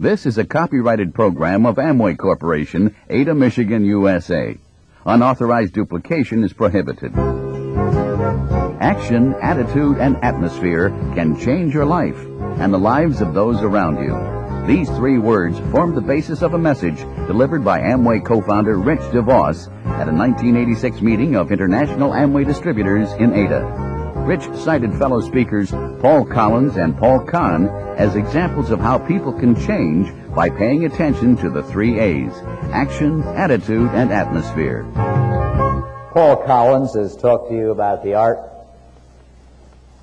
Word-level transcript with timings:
This 0.00 0.24
is 0.24 0.38
a 0.38 0.46
copyrighted 0.46 1.12
program 1.12 1.66
of 1.66 1.76
Amway 1.76 2.16
Corporation, 2.16 2.96
Ada, 3.10 3.34
Michigan, 3.34 3.84
USA. 3.84 4.56
Unauthorized 5.04 5.74
duplication 5.74 6.42
is 6.42 6.54
prohibited. 6.54 7.12
Action, 8.80 9.34
attitude, 9.42 9.98
and 9.98 10.16
atmosphere 10.24 10.88
can 11.14 11.38
change 11.38 11.74
your 11.74 11.84
life 11.84 12.16
and 12.56 12.72
the 12.72 12.78
lives 12.78 13.20
of 13.20 13.34
those 13.34 13.60
around 13.60 14.02
you. 14.02 14.16
These 14.66 14.88
three 14.88 15.18
words 15.18 15.58
formed 15.70 15.94
the 15.94 16.00
basis 16.00 16.40
of 16.40 16.54
a 16.54 16.58
message 16.58 17.00
delivered 17.26 17.62
by 17.62 17.80
Amway 17.80 18.24
co-founder 18.24 18.78
Rich 18.78 19.00
DeVos 19.12 19.66
at 20.00 20.08
a 20.08 20.16
1986 20.16 21.02
meeting 21.02 21.36
of 21.36 21.52
International 21.52 22.12
Amway 22.12 22.46
Distributors 22.46 23.12
in 23.18 23.34
Ada. 23.34 23.89
Rich 24.26 24.54
cited 24.54 24.94
fellow 24.96 25.20
speakers 25.20 25.70
Paul 25.70 26.24
Collins 26.24 26.76
and 26.76 26.96
Paul 26.96 27.24
Conn 27.24 27.68
as 27.96 28.14
examples 28.14 28.70
of 28.70 28.78
how 28.78 28.98
people 28.98 29.32
can 29.32 29.54
change 29.54 30.12
by 30.34 30.48
paying 30.48 30.84
attention 30.84 31.36
to 31.38 31.50
the 31.50 31.62
three 31.62 31.98
A's 31.98 32.32
action, 32.72 33.22
attitude, 33.22 33.90
and 33.90 34.12
atmosphere. 34.12 34.84
Paul 36.12 36.44
Collins 36.44 36.94
has 36.94 37.16
talked 37.16 37.50
to 37.50 37.56
you 37.56 37.70
about 37.70 38.04
the 38.04 38.14
art. 38.14 38.38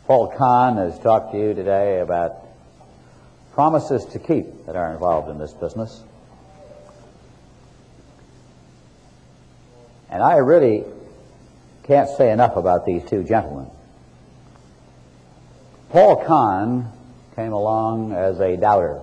Paul 0.05 0.33
Conn 0.35 0.77
has 0.77 0.99
talked 0.99 1.31
to 1.31 1.37
you 1.37 1.53
today 1.53 1.99
about 1.99 2.33
promises 3.53 4.03
to 4.05 4.19
keep 4.19 4.65
that 4.65 4.75
are 4.75 4.91
involved 4.91 5.29
in 5.29 5.37
this 5.37 5.53
business. 5.53 6.03
And 10.09 10.21
I 10.21 10.37
really 10.37 10.83
can't 11.83 12.09
say 12.09 12.31
enough 12.31 12.55
about 12.55 12.85
these 12.85 13.03
two 13.09 13.23
gentlemen. 13.23 13.69
Paul 15.97 16.23
Conn 16.25 16.91
came 17.35 17.53
along 17.53 18.13
as 18.13 18.39
a 18.39 18.55
doubter, 18.55 19.01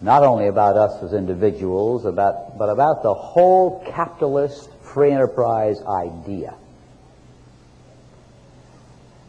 not 0.00 0.22
only 0.24 0.46
about 0.46 0.78
us 0.78 1.02
as 1.02 1.12
individuals, 1.12 2.06
about, 2.06 2.56
but 2.56 2.70
about 2.70 3.02
the 3.02 3.12
whole 3.12 3.84
capitalist 3.92 4.70
free 4.80 5.12
enterprise 5.12 5.82
idea, 5.82 6.54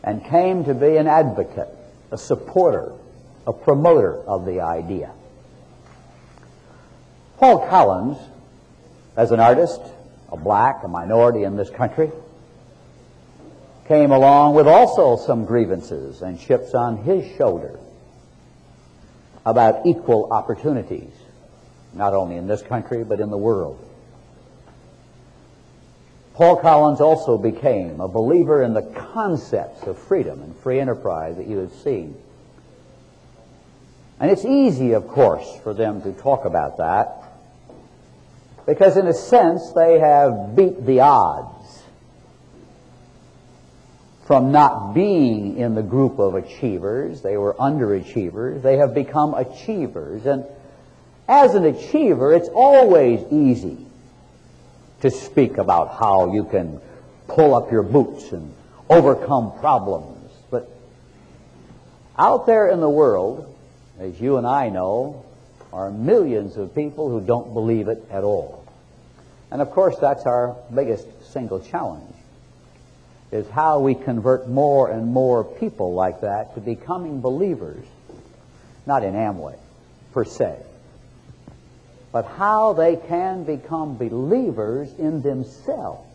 and 0.05 0.23
came 0.23 0.63
to 0.63 0.73
be 0.73 0.95
an 0.95 1.07
advocate, 1.07 1.67
a 2.11 2.17
supporter, 2.17 2.93
a 3.45 3.51
promoter 3.51 4.15
of 4.21 4.45
the 4.45 4.61
idea. 4.61 5.11
Paul 7.39 7.67
Collins, 7.67 8.17
as 9.17 9.33
an 9.33 9.41
artist, 9.41 9.81
a 10.31 10.37
black, 10.37 10.85
a 10.85 10.87
minority 10.87 11.43
in 11.43 11.57
this 11.57 11.69
country, 11.69 12.09
came 13.87 14.11
along 14.11 14.55
with 14.55 14.67
also 14.67 15.15
some 15.15 15.45
grievances 15.45 16.21
and 16.21 16.39
chips 16.39 16.73
on 16.73 16.97
his 16.97 17.35
shoulder 17.37 17.79
about 19.45 19.85
equal 19.85 20.31
opportunities, 20.31 21.11
not 21.93 22.13
only 22.13 22.35
in 22.35 22.47
this 22.47 22.63
country, 22.63 23.03
but 23.03 23.19
in 23.19 23.29
the 23.29 23.37
world. 23.37 23.79
Paul 26.33 26.57
Collins 26.57 26.99
also 26.99 27.37
became 27.37 28.01
a 28.01 28.07
believer 28.07 28.63
in 28.63 28.73
the 28.73 28.81
concepts 28.81 29.83
of 29.83 29.97
freedom 29.97 30.41
and 30.41 30.55
free 30.57 30.79
enterprise 30.79 31.37
that 31.37 31.47
you 31.47 31.59
have 31.59 31.71
seen. 31.71 32.17
And 34.19 34.31
it's 34.31 34.43
easy, 34.43 34.93
of 34.93 35.07
course, 35.07 35.47
for 35.63 35.73
them 35.73 36.01
to 36.01 36.11
talk 36.11 36.45
about 36.45 36.77
that 36.77 37.23
because, 38.65 38.97
in 38.97 39.07
a 39.07 39.13
sense, 39.13 39.71
they 39.73 39.99
have 39.99 40.55
beat 40.55 40.85
the 40.85 41.01
odds 41.01 41.54
from 44.25 44.51
not 44.51 44.93
being 44.93 45.57
in 45.57 45.75
the 45.75 45.83
group 45.83 46.17
of 46.17 46.33
achievers. 46.33 47.21
They 47.21 47.37
were 47.37 47.53
underachievers. 47.53 48.61
They 48.61 48.77
have 48.77 48.93
become 48.93 49.35
achievers. 49.35 50.25
And 50.25 50.45
as 51.27 51.53
an 51.53 51.65
achiever, 51.65 52.33
it's 52.33 52.49
always 52.49 53.21
easy 53.31 53.77
to 55.01 55.11
speak 55.11 55.57
about 55.59 55.99
how 55.99 56.33
you 56.33 56.43
can 56.45 56.81
pull 57.27 57.53
up 57.53 57.71
your 57.71 57.83
boots 57.83 58.31
and 58.31 58.51
overcome 58.89 59.59
problems. 59.59 60.31
But 60.49 60.71
out 62.17 62.47
there 62.47 62.69
in 62.69 62.79
the 62.79 62.89
world, 62.89 63.55
as 63.99 64.19
you 64.19 64.37
and 64.37 64.47
I 64.47 64.69
know, 64.69 65.23
are 65.71 65.91
millions 65.91 66.57
of 66.57 66.73
people 66.73 67.09
who 67.09 67.21
don't 67.21 67.53
believe 67.53 67.89
it 67.89 68.03
at 68.09 68.23
all. 68.23 68.65
And 69.51 69.61
of 69.61 69.69
course, 69.69 69.97
that's 69.99 70.25
our 70.25 70.55
biggest 70.73 71.31
single 71.31 71.59
challenge 71.59 72.14
is 73.31 73.49
how 73.49 73.79
we 73.79 73.95
convert 73.95 74.47
more 74.47 74.89
and 74.89 75.07
more 75.07 75.43
people 75.43 75.93
like 75.93 76.21
that 76.21 76.53
to 76.55 76.61
becoming 76.61 77.21
believers, 77.21 77.85
not 78.85 79.03
in 79.03 79.13
Amway 79.13 79.57
per 80.13 80.23
se, 80.23 80.57
but 82.11 82.25
how 82.25 82.73
they 82.73 82.95
can 82.95 83.43
become 83.43 83.97
believers 83.97 84.93
in 84.97 85.21
themselves. 85.21 86.07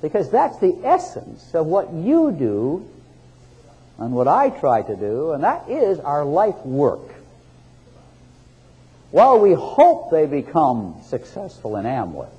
Because 0.00 0.30
that's 0.30 0.58
the 0.58 0.80
essence 0.82 1.54
of 1.54 1.66
what 1.66 1.92
you 1.92 2.32
do 2.32 2.88
and 3.98 4.12
what 4.12 4.26
I 4.26 4.50
try 4.50 4.82
to 4.82 4.96
do, 4.96 5.30
and 5.30 5.44
that 5.44 5.68
is 5.68 6.00
our 6.00 6.24
life 6.24 6.58
work. 6.64 7.14
While 9.12 9.38
we 9.38 9.52
hope 9.52 10.10
they 10.10 10.26
become 10.26 10.96
successful 11.06 11.76
in 11.76 11.84
Amway, 11.84 12.30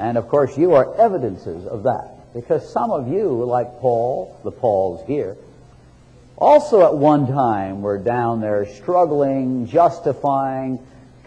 and 0.00 0.16
of 0.16 0.28
course, 0.28 0.56
you 0.56 0.72
are 0.72 0.94
evidences 0.96 1.66
of 1.66 1.82
that. 1.82 2.32
Because 2.32 2.72
some 2.72 2.90
of 2.90 3.08
you, 3.08 3.44
like 3.44 3.80
Paul, 3.80 4.40
the 4.42 4.50
Pauls 4.50 5.06
here, 5.06 5.36
also 6.38 6.86
at 6.86 6.96
one 6.96 7.26
time 7.26 7.82
were 7.82 7.98
down 7.98 8.40
there 8.40 8.64
struggling, 8.64 9.66
justifying, 9.66 10.78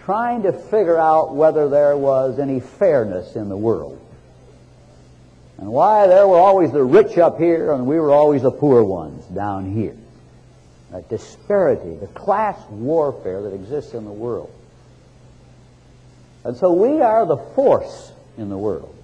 trying 0.03 0.41
to 0.41 0.51
figure 0.51 0.97
out 0.97 1.35
whether 1.35 1.69
there 1.69 1.95
was 1.95 2.39
any 2.39 2.59
fairness 2.59 3.35
in 3.35 3.47
the 3.47 3.55
world. 3.55 3.99
And 5.59 5.67
why 5.67 6.07
there 6.07 6.27
were 6.27 6.39
always 6.39 6.71
the 6.71 6.83
rich 6.83 7.19
up 7.19 7.37
here 7.37 7.73
and 7.73 7.85
we 7.85 7.99
were 7.99 8.11
always 8.11 8.41
the 8.41 8.51
poor 8.51 8.83
ones 8.83 9.23
down 9.25 9.71
here. 9.71 9.95
That 10.89 11.09
disparity, 11.09 11.95
the 11.95 12.07
class 12.07 12.59
warfare 12.71 13.43
that 13.43 13.53
exists 13.53 13.93
in 13.93 14.03
the 14.03 14.11
world. 14.11 14.51
And 16.43 16.57
so 16.57 16.73
we 16.73 17.01
are 17.01 17.27
the 17.27 17.37
force 17.37 18.12
in 18.37 18.49
the 18.49 18.57
world. 18.57 18.95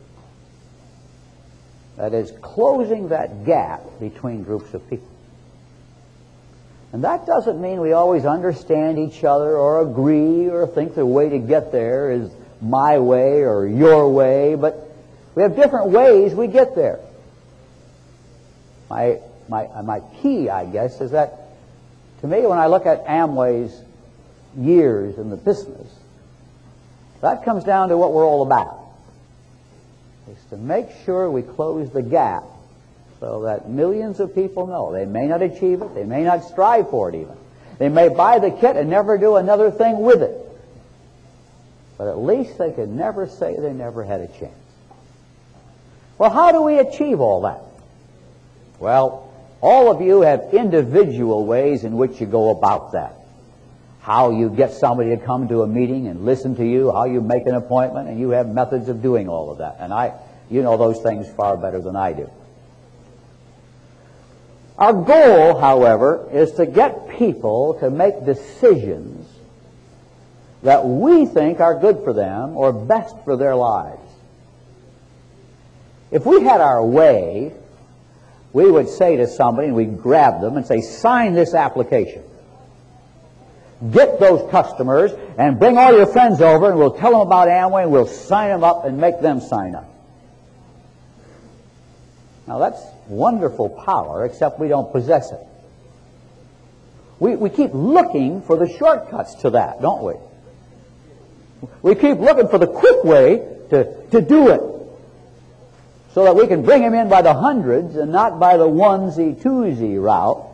That 1.97 2.13
is, 2.13 2.31
closing 2.41 3.09
that 3.09 3.45
gap 3.45 3.81
between 4.00 4.44
groups 4.44 4.73
of 4.73 4.90
people. 4.90 5.09
And 6.91 7.03
that 7.03 7.25
doesn't 7.25 7.62
mean 7.62 7.81
we 7.81 7.91
always 7.91 8.25
understand 8.25 8.97
each 8.97 9.23
other 9.23 9.56
or 9.56 9.81
agree 9.81 10.50
or 10.50 10.66
think 10.66 10.95
the 10.95 11.06
way 11.06 11.29
to 11.29 11.38
get 11.38 11.72
there 11.72 12.12
is 12.12 12.31
my 12.62 13.00
way 13.00 13.44
or 13.44 13.67
your 13.67 14.12
way, 14.12 14.56
but 14.56 14.90
we 15.35 15.44
have 15.44 15.56
different 15.56 15.91
ways 15.91 16.34
we 16.34 16.47
get 16.47 16.75
there. 16.75 17.00
My, 18.90 19.19
my, 19.47 19.67
my 19.84 20.01
key, 20.22 20.50
I 20.50 20.66
guess, 20.66 21.00
is 21.00 21.11
that 21.11 21.50
to 22.22 22.28
me, 22.28 22.41
when 22.41 22.57
I 22.57 22.67
look 22.67 22.85
at 22.85 23.06
Amway's 23.06 23.78
years 24.57 25.17
in 25.17 25.29
the 25.29 25.38
business, 25.38 25.88
that 27.22 27.46
comes 27.46 27.63
down 27.63 27.90
to 27.90 27.97
what 27.97 28.13
we're 28.13 28.25
all 28.25 28.41
about 28.41 28.89
is 30.29 30.38
to 30.51 30.57
make 30.57 30.88
sure 31.06 31.29
we 31.29 31.41
close 31.41 31.90
the 31.91 32.01
gap 32.01 32.44
so 33.19 33.44
that 33.44 33.69
millions 33.69 34.19
of 34.19 34.35
people 34.35 34.67
know. 34.67 34.94
They 34.94 35.06
may 35.06 35.25
not 35.25 35.41
achieve 35.41 35.81
it, 35.81 35.95
they 35.95 36.06
may 36.06 36.23
not 36.23 36.44
strive 36.44 36.90
for 36.90 37.09
it 37.09 37.16
even. 37.16 37.35
They 37.79 37.90
may 37.90 38.09
buy 38.09 38.40
the 38.40 38.51
kit 38.51 38.75
and 38.75 38.90
never 38.90 39.17
do 39.17 39.38
another 39.38 39.72
thing 39.72 40.00
with 40.00 40.22
it. 40.22 40.35
But 41.97 42.07
at 42.07 42.19
least 42.19 42.57
they 42.57 42.72
could 42.72 42.90
never 42.90 43.28
say 43.28 43.56
they 43.57 43.73
never 43.73 44.03
had 44.03 44.22
a 44.22 44.28
chance. 44.28 44.53
Well, 46.17 46.29
how 46.29 46.51
do 46.51 46.61
we 46.61 46.78
achieve 46.78 47.19
all 47.19 47.41
that? 47.41 47.61
Well, 48.79 49.34
all 49.61 49.91
of 49.91 50.01
you 50.01 50.22
have 50.22 50.53
individual 50.53 51.46
ways 51.46 51.84
in 51.84 51.97
which 51.97 52.22
you 52.22 52.28
go 52.28 52.49
about 52.52 52.91
that. 52.91 53.19
How 54.09 54.32
you 54.32 54.50
get 54.50 54.73
somebody 54.73 55.11
to 55.11 55.17
come 55.17 55.50
to 55.50 55.61
a 55.61 55.67
meeting 55.67 56.08
and 56.08 56.26
listen 56.26 56.56
to 56.56 56.66
you, 56.66 56.91
how 56.91 57.06
you 57.06 57.22
make 57.22 57.46
an 57.46 57.53
appointment, 57.53 58.09
and 58.09 58.20
you 58.20 58.32
have 58.32 58.47
methods 58.47 58.90
of 58.90 59.03
doing 59.03 59.29
all 59.29 59.52
of 59.52 59.59
that. 59.59 59.78
And 59.79 59.94
I, 59.94 60.14
you 60.50 60.64
know 60.64 60.78
those 60.78 61.00
things 61.03 61.29
far 61.29 61.56
better 61.56 61.79
than 61.79 61.96
I 61.96 62.14
do. 62.14 62.28
Our 64.79 64.94
goal, 64.94 65.59
however, 65.59 66.28
is 66.32 66.53
to 66.53 66.66
get 66.66 67.08
people 67.20 67.76
to 67.82 67.91
make 67.91 68.26
decisions 68.26 69.29
that 70.64 70.88
we 70.88 71.28
think 71.28 71.59
are 71.59 71.79
good 71.79 72.03
for 72.03 72.11
them 72.11 72.58
or 72.58 72.73
best 72.73 73.16
for 73.23 73.38
their 73.38 73.56
lives. 73.56 74.11
If 76.09 76.26
we 76.26 76.41
had 76.41 76.61
our 76.61 76.84
way, 76.84 77.53
we 78.53 78.72
would 78.72 78.90
say 78.90 79.17
to 79.17 79.28
somebody, 79.28 79.67
and 79.67 79.76
we'd 79.76 80.02
grab 80.02 80.41
them 80.41 80.58
and 80.58 80.66
say, 80.66 80.82
sign 80.82 81.35
this 81.35 81.53
application. 81.53 82.23
Get 83.91 84.20
those 84.20 84.49
customers 84.52 85.11
and 85.37 85.58
bring 85.58 85.78
all 85.78 85.96
your 85.96 86.05
friends 86.05 86.41
over 86.41 86.70
and 86.70 86.78
we'll 86.78 86.97
tell 86.97 87.11
them 87.11 87.22
about 87.22 87.47
Amway 87.47 87.84
and 87.84 87.91
we'll 87.91 88.08
sign 88.08 88.49
them 88.49 88.64
up 88.64 88.84
and 88.85 88.97
make 88.97 89.22
them 89.22 89.40
sign 89.40 89.73
up. 89.73 89.90
Now 92.46 92.59
that's 92.59 92.81
wonderful 93.08 93.70
power, 93.70 94.26
except 94.26 94.59
we 94.59 94.67
don't 94.67 94.91
possess 94.91 95.31
it. 95.31 95.40
We, 97.20 97.35
we 97.35 97.49
keep 97.49 97.72
looking 97.73 98.41
for 98.41 98.58
the 98.58 98.67
shortcuts 98.78 99.35
to 99.35 99.52
that, 99.52 99.82
don't 99.82 100.03
we? 100.03 100.14
We 101.82 101.96
keep 101.96 102.17
looking 102.17 102.47
for 102.47 102.58
the 102.58 102.67
quick 102.67 103.03
way 103.03 103.37
to, 103.70 104.08
to 104.11 104.22
do 104.22 104.49
it 104.49 104.61
so 106.14 106.23
that 106.23 106.35
we 106.35 106.47
can 106.47 106.64
bring 106.64 106.82
them 106.82 106.93
in 106.93 107.08
by 107.08 107.22
the 107.22 107.34
hundreds 107.34 107.96
and 107.96 108.11
not 108.11 108.40
by 108.40 108.58
the 108.58 108.67
onesie, 108.67 109.41
twosie 109.41 110.02
route. 110.02 110.48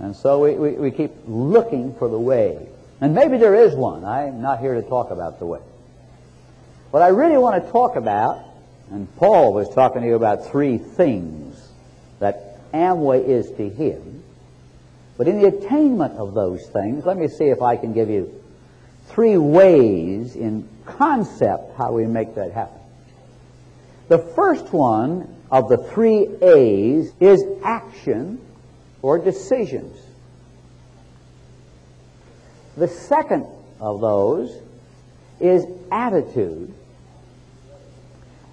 And 0.00 0.14
so 0.14 0.40
we, 0.40 0.54
we, 0.54 0.70
we 0.72 0.90
keep 0.90 1.12
looking 1.26 1.94
for 1.94 2.08
the 2.08 2.18
way. 2.18 2.68
And 3.00 3.14
maybe 3.14 3.38
there 3.38 3.54
is 3.54 3.74
one. 3.74 4.04
I'm 4.04 4.42
not 4.42 4.60
here 4.60 4.74
to 4.74 4.82
talk 4.82 5.10
about 5.10 5.38
the 5.38 5.46
way. 5.46 5.60
What 6.90 7.02
I 7.02 7.08
really 7.08 7.38
want 7.38 7.64
to 7.64 7.70
talk 7.70 7.96
about, 7.96 8.44
and 8.90 9.14
Paul 9.16 9.52
was 9.52 9.68
talking 9.74 10.02
to 10.02 10.06
you 10.06 10.14
about 10.14 10.46
three 10.46 10.78
things 10.78 11.70
that 12.20 12.72
Amway 12.72 13.26
is 13.26 13.50
to 13.52 13.68
him. 13.68 14.22
But 15.16 15.28
in 15.28 15.40
the 15.40 15.48
attainment 15.48 16.14
of 16.14 16.34
those 16.34 16.66
things, 16.68 17.04
let 17.04 17.16
me 17.16 17.28
see 17.28 17.46
if 17.46 17.62
I 17.62 17.76
can 17.76 17.92
give 17.92 18.10
you 18.10 18.40
three 19.08 19.38
ways 19.38 20.34
in 20.34 20.68
concept 20.86 21.76
how 21.76 21.92
we 21.92 22.06
make 22.06 22.34
that 22.34 22.52
happen. 22.52 22.80
The 24.08 24.18
first 24.18 24.72
one 24.72 25.34
of 25.50 25.68
the 25.68 25.78
three 25.78 26.28
A's 26.42 27.12
is 27.20 27.44
action 27.62 28.40
or 29.04 29.18
decisions. 29.18 29.98
The 32.78 32.88
second 32.88 33.46
of 33.78 34.00
those 34.00 34.50
is 35.40 35.66
attitude. 35.92 36.72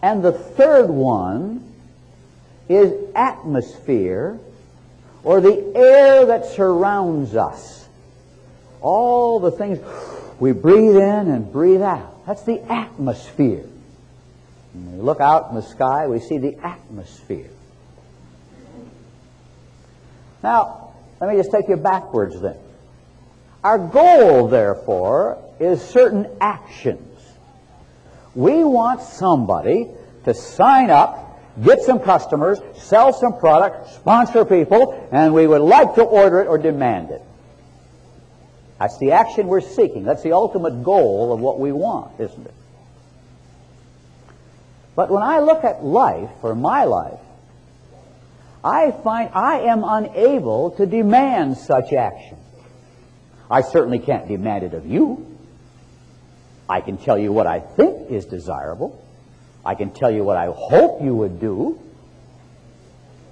And 0.01 0.21
the 0.21 0.33
third 0.33 0.89
one 0.89 1.73
is 2.67 2.93
atmosphere 3.15 4.41
or 5.23 5.39
the 5.39 5.71
air 5.73 6.25
that 6.25 6.47
surrounds 6.47 7.33
us. 7.33 7.87
All 8.81 9.39
the 9.39 9.51
things 9.51 9.79
we 10.37 10.51
breathe 10.51 10.97
in 10.97 11.29
and 11.29 11.49
breathe 11.49 11.81
out. 11.81 12.25
That's 12.27 12.43
the 12.43 12.61
atmosphere. 12.69 13.69
When 14.73 14.97
we 14.97 15.01
look 15.01 15.21
out 15.21 15.47
in 15.47 15.55
the 15.55 15.61
sky, 15.61 16.07
we 16.07 16.19
see 16.19 16.39
the 16.39 16.57
atmosphere. 16.57 17.51
Now, 20.43 20.93
let 21.19 21.29
me 21.29 21.37
just 21.37 21.51
take 21.51 21.67
you 21.67 21.77
backwards 21.77 22.39
then. 22.41 22.57
Our 23.63 23.77
goal, 23.77 24.47
therefore, 24.47 25.37
is 25.59 25.81
certain 25.81 26.27
actions. 26.41 27.07
We 28.33 28.63
want 28.63 29.01
somebody 29.01 29.89
to 30.25 30.33
sign 30.33 30.89
up, 30.89 31.39
get 31.63 31.81
some 31.81 31.99
customers, 31.99 32.59
sell 32.75 33.13
some 33.13 33.39
product, 33.39 33.93
sponsor 33.93 34.45
people, 34.45 35.07
and 35.11 35.33
we 35.33 35.45
would 35.45 35.61
like 35.61 35.95
to 35.95 36.03
order 36.03 36.41
it 36.41 36.47
or 36.47 36.57
demand 36.57 37.11
it. 37.11 37.21
That's 38.79 38.97
the 38.97 39.11
action 39.11 39.47
we're 39.47 39.61
seeking. 39.61 40.03
That's 40.05 40.23
the 40.23 40.31
ultimate 40.31 40.83
goal 40.83 41.33
of 41.33 41.39
what 41.39 41.59
we 41.59 41.71
want, 41.71 42.19
isn't 42.19 42.47
it? 42.47 42.53
But 44.95 45.11
when 45.11 45.21
I 45.21 45.39
look 45.39 45.63
at 45.63 45.83
life, 45.83 46.31
or 46.41 46.55
my 46.55 46.85
life, 46.85 47.19
I 48.63 48.91
find 48.91 49.31
I 49.33 49.61
am 49.61 49.83
unable 49.83 50.71
to 50.71 50.85
demand 50.85 51.57
such 51.57 51.93
action. 51.93 52.37
I 53.49 53.61
certainly 53.61 53.99
can't 53.99 54.27
demand 54.27 54.63
it 54.63 54.73
of 54.73 54.85
you. 54.85 55.27
I 56.69 56.81
can 56.81 56.97
tell 56.97 57.17
you 57.17 57.33
what 57.33 57.47
I 57.47 57.59
think 57.59 58.11
is 58.11 58.25
desirable. 58.25 59.03
I 59.65 59.75
can 59.75 59.91
tell 59.91 60.11
you 60.11 60.23
what 60.23 60.37
I 60.37 60.45
hope 60.45 61.03
you 61.03 61.13
would 61.13 61.39
do. 61.39 61.79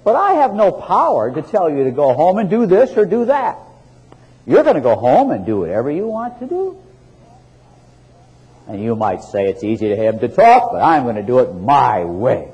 But 0.04 0.16
I 0.16 0.34
have 0.34 0.54
no 0.54 0.72
power 0.72 1.32
to 1.32 1.42
tell 1.42 1.70
you 1.70 1.84
to 1.84 1.90
go 1.90 2.12
home 2.12 2.38
and 2.38 2.50
do 2.50 2.66
this 2.66 2.96
or 2.96 3.06
do 3.06 3.26
that. 3.26 3.58
You're 4.46 4.62
going 4.62 4.76
to 4.76 4.80
go 4.80 4.96
home 4.96 5.30
and 5.30 5.46
do 5.46 5.60
whatever 5.60 5.90
you 5.90 6.06
want 6.06 6.38
to 6.40 6.46
do. 6.46 6.82
And 8.66 8.82
you 8.82 8.94
might 8.94 9.22
say 9.22 9.46
it's 9.46 9.64
easy 9.64 9.88
to 9.88 9.96
him 9.96 10.18
to 10.20 10.28
talk, 10.28 10.72
but 10.72 10.82
I'm 10.82 11.04
going 11.04 11.16
to 11.16 11.22
do 11.22 11.40
it 11.40 11.54
my 11.54 12.04
way. 12.04 12.52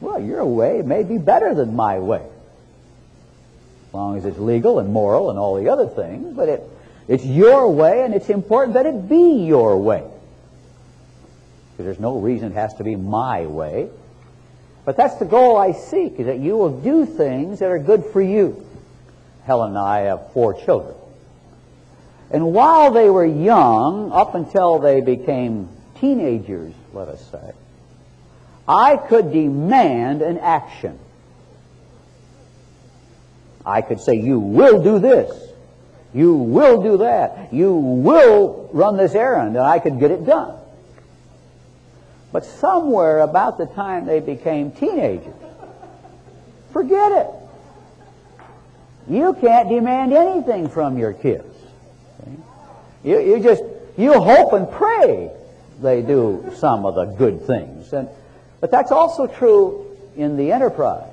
Well, 0.00 0.20
your 0.20 0.44
way 0.44 0.82
may 0.82 1.02
be 1.02 1.18
better 1.18 1.54
than 1.54 1.74
my 1.74 1.98
way. 1.98 2.24
As 3.88 3.94
long 3.94 4.16
as 4.18 4.24
it's 4.24 4.38
legal 4.38 4.78
and 4.78 4.92
moral 4.92 5.30
and 5.30 5.38
all 5.38 5.56
the 5.56 5.70
other 5.70 5.86
things, 5.86 6.36
but 6.36 6.48
it, 6.48 6.62
it's 7.08 7.24
your 7.24 7.72
way 7.72 8.04
and 8.04 8.14
it's 8.14 8.28
important 8.28 8.74
that 8.74 8.86
it 8.86 9.08
be 9.08 9.44
your 9.44 9.78
way. 9.80 10.04
Because 11.72 11.86
there's 11.86 12.00
no 12.00 12.18
reason 12.18 12.52
it 12.52 12.54
has 12.54 12.74
to 12.74 12.84
be 12.84 12.96
my 12.96 13.46
way. 13.46 13.88
But 14.84 14.96
that's 14.96 15.16
the 15.16 15.24
goal 15.24 15.56
I 15.56 15.72
seek, 15.72 16.18
is 16.18 16.26
that 16.26 16.38
you 16.38 16.56
will 16.56 16.80
do 16.80 17.04
things 17.04 17.58
that 17.58 17.70
are 17.70 17.78
good 17.78 18.04
for 18.06 18.22
you. 18.22 18.64
Helen 19.44 19.70
and 19.70 19.78
I 19.78 20.00
have 20.00 20.32
four 20.32 20.54
children. 20.54 20.94
And 22.30 22.52
while 22.52 22.90
they 22.90 23.08
were 23.08 23.24
young, 23.24 24.12
up 24.12 24.34
until 24.34 24.78
they 24.78 25.00
became 25.00 25.68
teenagers, 25.98 26.74
let 26.92 27.08
us 27.08 27.24
say, 27.30 27.52
I 28.68 28.98
could 28.98 29.32
demand 29.32 30.20
an 30.20 30.38
action. 30.38 30.98
I 33.64 33.80
could 33.80 34.00
say, 34.00 34.16
you 34.16 34.38
will 34.38 34.82
do 34.82 34.98
this. 34.98 35.30
You 36.12 36.34
will 36.34 36.82
do 36.82 36.98
that. 36.98 37.52
You 37.52 37.74
will 37.74 38.68
run 38.72 38.96
this 38.96 39.14
errand, 39.14 39.56
and 39.56 39.64
I 39.64 39.78
could 39.78 39.98
get 39.98 40.10
it 40.10 40.26
done. 40.26 40.54
But 42.30 42.44
somewhere 42.44 43.20
about 43.20 43.56
the 43.56 43.66
time 43.66 44.04
they 44.04 44.20
became 44.20 44.70
teenagers, 44.70 45.34
forget 46.72 47.12
it. 47.12 47.26
You 49.08 49.32
can't 49.40 49.70
demand 49.70 50.12
anything 50.12 50.68
from 50.68 50.98
your 50.98 51.14
kids. 51.14 51.54
You, 53.02 53.20
you 53.20 53.42
just, 53.42 53.62
you 53.96 54.12
hope 54.12 54.52
and 54.52 54.70
pray 54.70 55.30
they 55.80 56.02
do 56.02 56.52
some 56.56 56.84
of 56.84 56.94
the 56.94 57.06
good 57.06 57.46
things. 57.46 57.92
And, 57.92 58.08
but 58.60 58.70
that's 58.70 58.92
also 58.92 59.26
true 59.26 59.96
in 60.16 60.36
the 60.36 60.52
enterprise. 60.52 61.08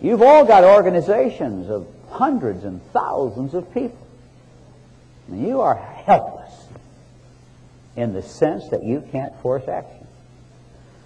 You've 0.00 0.22
all 0.22 0.44
got 0.44 0.64
organizations 0.64 1.70
of 1.70 1.86
hundreds 2.10 2.64
and 2.64 2.82
thousands 2.92 3.54
of 3.54 3.72
people. 3.72 3.98
And 5.28 5.46
you 5.46 5.60
are 5.60 5.74
helpless 5.74 6.52
in 7.96 8.12
the 8.12 8.22
sense 8.22 8.68
that 8.68 8.82
you 8.84 9.06
can't 9.12 9.34
force 9.40 9.66
action. 9.68 10.06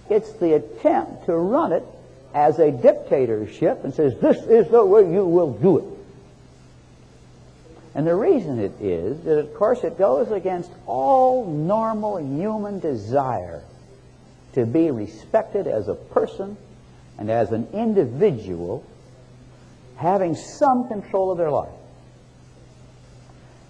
It's 0.09 0.33
the 0.33 0.55
attempt 0.55 1.25
to 1.27 1.35
run 1.35 1.71
it 1.71 1.83
as 2.33 2.59
a 2.59 2.71
dictatorship 2.71 3.83
and 3.83 3.93
says, 3.93 4.19
this 4.19 4.37
is 4.37 4.69
the 4.69 4.83
way 4.83 5.01
you 5.01 5.25
will 5.25 5.53
do 5.53 5.77
it. 5.77 5.83
And 7.95 8.05
the 8.05 8.15
reason 8.15 8.59
it 8.59 8.79
is 8.81 9.21
that, 9.23 9.39
of 9.39 9.53
course, 9.53 9.83
it 9.83 9.97
goes 9.97 10.31
against 10.31 10.71
all 10.85 11.45
normal 11.45 12.17
human 12.17 12.79
desire 12.79 13.63
to 14.53 14.65
be 14.65 14.91
respected 14.91 15.67
as 15.67 15.87
a 15.87 15.95
person 15.95 16.57
and 17.17 17.29
as 17.29 17.51
an 17.51 17.67
individual 17.73 18.85
having 19.97 20.35
some 20.35 20.87
control 20.87 21.31
of 21.31 21.37
their 21.37 21.51
life. 21.51 21.69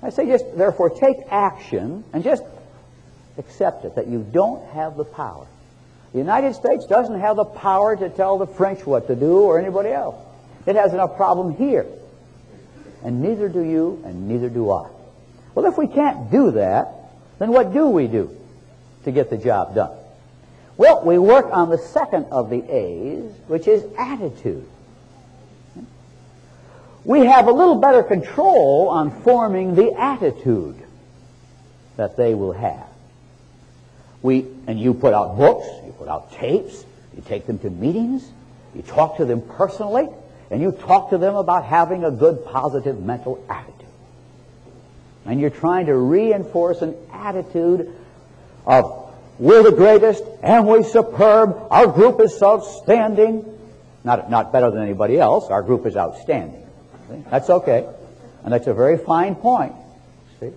I 0.01 0.12
say 0.12 0.27
just, 0.27 0.45
therefore, 0.55 0.91
take 0.91 1.17
action 1.29 2.03
and 2.13 2.24
just 2.24 2.43
accept 3.38 3.86
it, 3.86 3.95
that 3.95 4.07
you 4.07 4.25
don't 4.31 4.65
have 4.69 4.95
the 4.95 5.03
power. 5.03 5.48
The 6.13 6.19
United 6.19 6.55
States 6.55 6.86
doesn't 6.86 7.19
have 7.19 7.36
the 7.36 7.45
power 7.45 7.95
to 7.95 8.09
tell 8.09 8.38
the 8.38 8.48
French 8.48 8.86
what 8.86 9.07
to 9.07 9.15
do 9.15 9.41
or 9.41 9.59
anybody 9.59 9.89
else. 9.89 10.15
It 10.65 10.75
has 10.75 10.93
enough 10.93 11.15
problem 11.17 11.55
here. 11.55 11.86
And 13.03 13.21
neither 13.21 13.50
do 13.50 13.63
you, 13.63 14.01
and 14.05 14.27
neither 14.27 14.50
do 14.50 14.71
I. 14.71 14.89
Well, 15.55 15.65
if 15.65 15.77
we 15.77 15.88
can't 15.88 16.31
do 16.31 16.51
that, 16.51 16.93
then 17.39 17.51
what 17.51 17.74
do 17.74 17.88
we 17.88 18.07
do 18.07 18.36
to 19.05 19.12
get 19.12 19.29
the 19.29 19.38
job 19.38 19.75
done? 19.75 19.99
Well, 20.79 21.03
we 21.03 21.17
work 21.17 21.48
on 21.51 21.69
the 21.69 21.77
second 21.77 22.27
of 22.31 22.50
the 22.50 22.63
A's, 22.74 23.33
which 23.48 23.67
is 23.67 23.83
attitude. 23.98 24.65
We 27.03 27.25
have 27.25 27.48
a 27.48 27.51
little 27.51 27.81
better 27.81 28.01
control 28.01 28.88
on 28.88 29.12
forming 29.24 29.75
the 29.75 29.91
attitude 29.91 30.77
that 31.98 32.15
they 32.15 32.33
will 32.33 32.53
have. 32.53 32.88
We, 34.21 34.48
and 34.67 34.79
you 34.79 34.93
put 34.93 35.13
out 35.13 35.36
books, 35.36 35.67
you 35.86 35.91
put 35.98 36.07
out 36.07 36.31
tapes, 36.31 36.86
you 37.13 37.24
take 37.25 37.45
them 37.45 37.59
to 37.59 37.69
meetings, 37.69 38.31
you 38.74 38.81
talk 38.81 39.17
to 39.17 39.25
them 39.25 39.41
personally, 39.41 40.07
and 40.50 40.62
you 40.62 40.71
talk 40.71 41.09
to 41.09 41.17
them 41.17 41.36
about 41.36 41.65
having 41.65 42.05
a 42.05 42.12
good, 42.12 42.45
positive 42.45 43.03
mental 43.03 43.43
attitude. 43.50 43.75
And 45.25 45.41
you're 45.41 45.50
trying 45.50 45.88
to 45.88 45.95
reinforce 45.98 46.81
an 46.81 46.95
attitude 47.12 47.93
of, 48.65 48.99
we're 49.39 49.63
the 49.63 49.72
greatest, 49.72 50.24
and 50.43 50.67
we're 50.67 50.84
superb, 50.84 51.67
our 51.72 51.88
group 51.88 52.19
is 52.19 52.41
outstanding. 52.43 53.46
Not, 54.03 54.29
not 54.29 54.51
better 54.51 54.69
than 54.69 54.84
anybody 54.84 55.17
else, 55.17 55.50
our 55.50 55.63
group 55.63 55.86
is 55.86 55.96
outstanding. 55.96 56.65
See? 57.10 57.24
That's 57.29 57.50
okay. 57.50 57.88
And 58.43 58.53
that's 58.53 58.67
a 58.67 58.74
very 58.74 58.98
fine 58.98 59.36
point. 59.36 59.74
See? 60.39 60.51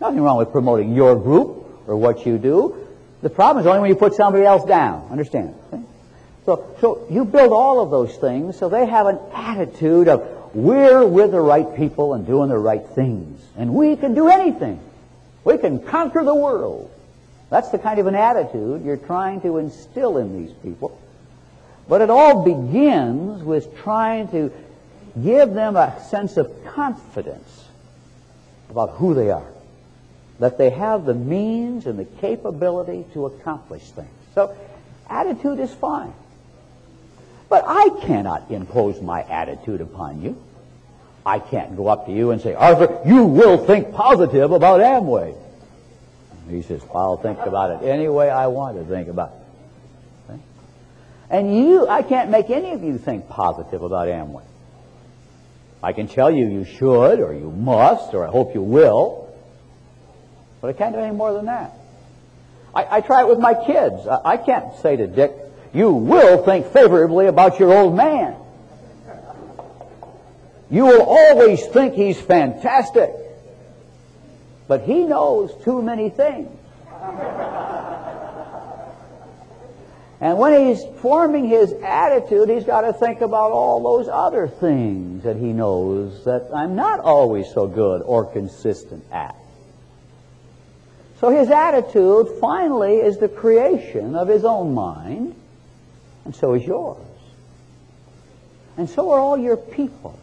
Nothing 0.00 0.20
wrong 0.20 0.36
with 0.36 0.52
promoting 0.52 0.94
your 0.94 1.16
group 1.16 1.86
or 1.86 1.96
what 1.96 2.26
you 2.26 2.38
do. 2.38 2.86
The 3.22 3.30
problem 3.30 3.62
is 3.62 3.66
only 3.66 3.80
when 3.80 3.90
you 3.90 3.96
put 3.96 4.14
somebody 4.14 4.44
else 4.44 4.64
down. 4.64 5.08
Understand? 5.10 5.54
See? 5.70 5.78
So, 6.44 6.76
so 6.80 7.06
you 7.10 7.24
build 7.24 7.52
all 7.52 7.80
of 7.80 7.90
those 7.90 8.16
things 8.16 8.58
so 8.58 8.68
they 8.68 8.86
have 8.86 9.06
an 9.06 9.18
attitude 9.34 10.08
of, 10.08 10.54
we're 10.54 11.04
with 11.04 11.30
the 11.30 11.40
right 11.40 11.76
people 11.76 12.14
and 12.14 12.26
doing 12.26 12.48
the 12.48 12.58
right 12.58 12.86
things. 12.94 13.40
And 13.56 13.74
we 13.74 13.96
can 13.96 14.14
do 14.14 14.28
anything. 14.28 14.80
We 15.44 15.58
can 15.58 15.80
conquer 15.82 16.24
the 16.24 16.34
world. 16.34 16.90
That's 17.50 17.70
the 17.70 17.78
kind 17.78 17.98
of 17.98 18.06
an 18.06 18.14
attitude 18.14 18.84
you're 18.84 18.96
trying 18.96 19.40
to 19.42 19.58
instill 19.58 20.18
in 20.18 20.44
these 20.44 20.54
people. 20.62 21.00
But 21.88 22.02
it 22.02 22.10
all 22.10 22.44
begins 22.44 23.42
with 23.42 23.76
trying 23.78 24.28
to 24.28 24.52
give 25.22 25.54
them 25.54 25.76
a 25.76 25.98
sense 26.10 26.36
of 26.36 26.52
confidence 26.66 27.64
about 28.70 28.90
who 28.90 29.14
they 29.14 29.30
are. 29.30 29.50
That 30.38 30.58
they 30.58 30.70
have 30.70 31.04
the 31.04 31.14
means 31.14 31.86
and 31.86 31.98
the 31.98 32.04
capability 32.04 33.06
to 33.14 33.26
accomplish 33.26 33.82
things. 33.90 34.08
So, 34.34 34.56
attitude 35.08 35.58
is 35.58 35.72
fine. 35.72 36.12
But 37.48 37.64
I 37.66 37.88
cannot 38.02 38.50
impose 38.50 39.00
my 39.00 39.22
attitude 39.22 39.80
upon 39.80 40.22
you. 40.22 40.40
I 41.24 41.38
can't 41.38 41.76
go 41.76 41.88
up 41.88 42.06
to 42.06 42.12
you 42.12 42.30
and 42.30 42.40
say, 42.40 42.54
Arthur, 42.54 43.00
you 43.04 43.24
will 43.24 43.66
think 43.66 43.92
positive 43.94 44.52
about 44.52 44.80
Amway. 44.80 45.34
He 46.48 46.62
says, 46.62 46.82
I'll 46.94 47.16
think 47.16 47.38
about 47.40 47.82
it 47.82 47.86
any 47.86 48.08
way 48.08 48.30
I 48.30 48.46
want 48.46 48.76
to 48.78 48.84
think 48.84 49.08
about 49.08 49.32
it. 49.32 50.32
Okay? 50.32 50.42
And 51.30 51.56
you, 51.56 51.86
I 51.86 52.02
can't 52.02 52.30
make 52.30 52.50
any 52.50 52.72
of 52.72 52.82
you 52.82 52.98
think 52.98 53.28
positive 53.28 53.82
about 53.82 54.08
Amway. 54.08 54.44
I 55.82 55.92
can 55.92 56.08
tell 56.08 56.30
you 56.30 56.46
you 56.46 56.64
should, 56.64 57.20
or 57.20 57.32
you 57.32 57.50
must, 57.50 58.14
or 58.14 58.26
I 58.26 58.30
hope 58.30 58.54
you 58.54 58.62
will, 58.62 59.32
but 60.60 60.68
I 60.68 60.72
can't 60.72 60.94
do 60.94 61.00
any 61.00 61.14
more 61.14 61.32
than 61.32 61.46
that. 61.46 61.74
I, 62.74 62.96
I 62.96 63.00
try 63.00 63.20
it 63.22 63.28
with 63.28 63.38
my 63.38 63.54
kids. 63.54 64.06
I, 64.06 64.32
I 64.32 64.36
can't 64.36 64.74
say 64.80 64.96
to 64.96 65.06
Dick, 65.06 65.32
you 65.72 65.92
will 65.92 66.44
think 66.44 66.72
favorably 66.72 67.26
about 67.26 67.60
your 67.60 67.72
old 67.72 67.94
man. 67.94 68.34
You 70.70 70.84
will 70.84 71.02
always 71.02 71.64
think 71.66 71.94
he's 71.94 72.20
fantastic. 72.20 73.10
But 74.68 74.82
he 74.82 75.04
knows 75.04 75.52
too 75.64 75.82
many 75.82 76.10
things. 76.10 76.56
And 80.20 80.36
when 80.36 80.66
he's 80.66 80.84
forming 81.00 81.48
his 81.48 81.72
attitude, 81.72 82.48
he's 82.48 82.64
got 82.64 82.80
to 82.80 82.92
think 82.92 83.20
about 83.20 83.52
all 83.52 83.82
those 83.82 84.08
other 84.08 84.48
things 84.48 85.22
that 85.22 85.36
he 85.36 85.52
knows 85.52 86.24
that 86.24 86.50
I'm 86.52 86.74
not 86.74 87.00
always 87.00 87.46
so 87.52 87.68
good 87.68 88.02
or 88.02 88.24
consistent 88.24 89.04
at. 89.12 89.36
So 91.20 91.30
his 91.30 91.50
attitude 91.50 92.38
finally 92.40 92.96
is 92.96 93.18
the 93.18 93.28
creation 93.28 94.16
of 94.16 94.28
his 94.28 94.44
own 94.44 94.74
mind, 94.74 95.34
and 96.24 96.34
so 96.34 96.54
is 96.54 96.64
yours. 96.64 96.98
And 98.76 98.90
so 98.90 99.10
are 99.12 99.20
all 99.20 99.38
your 99.38 99.56
people. 99.56 100.18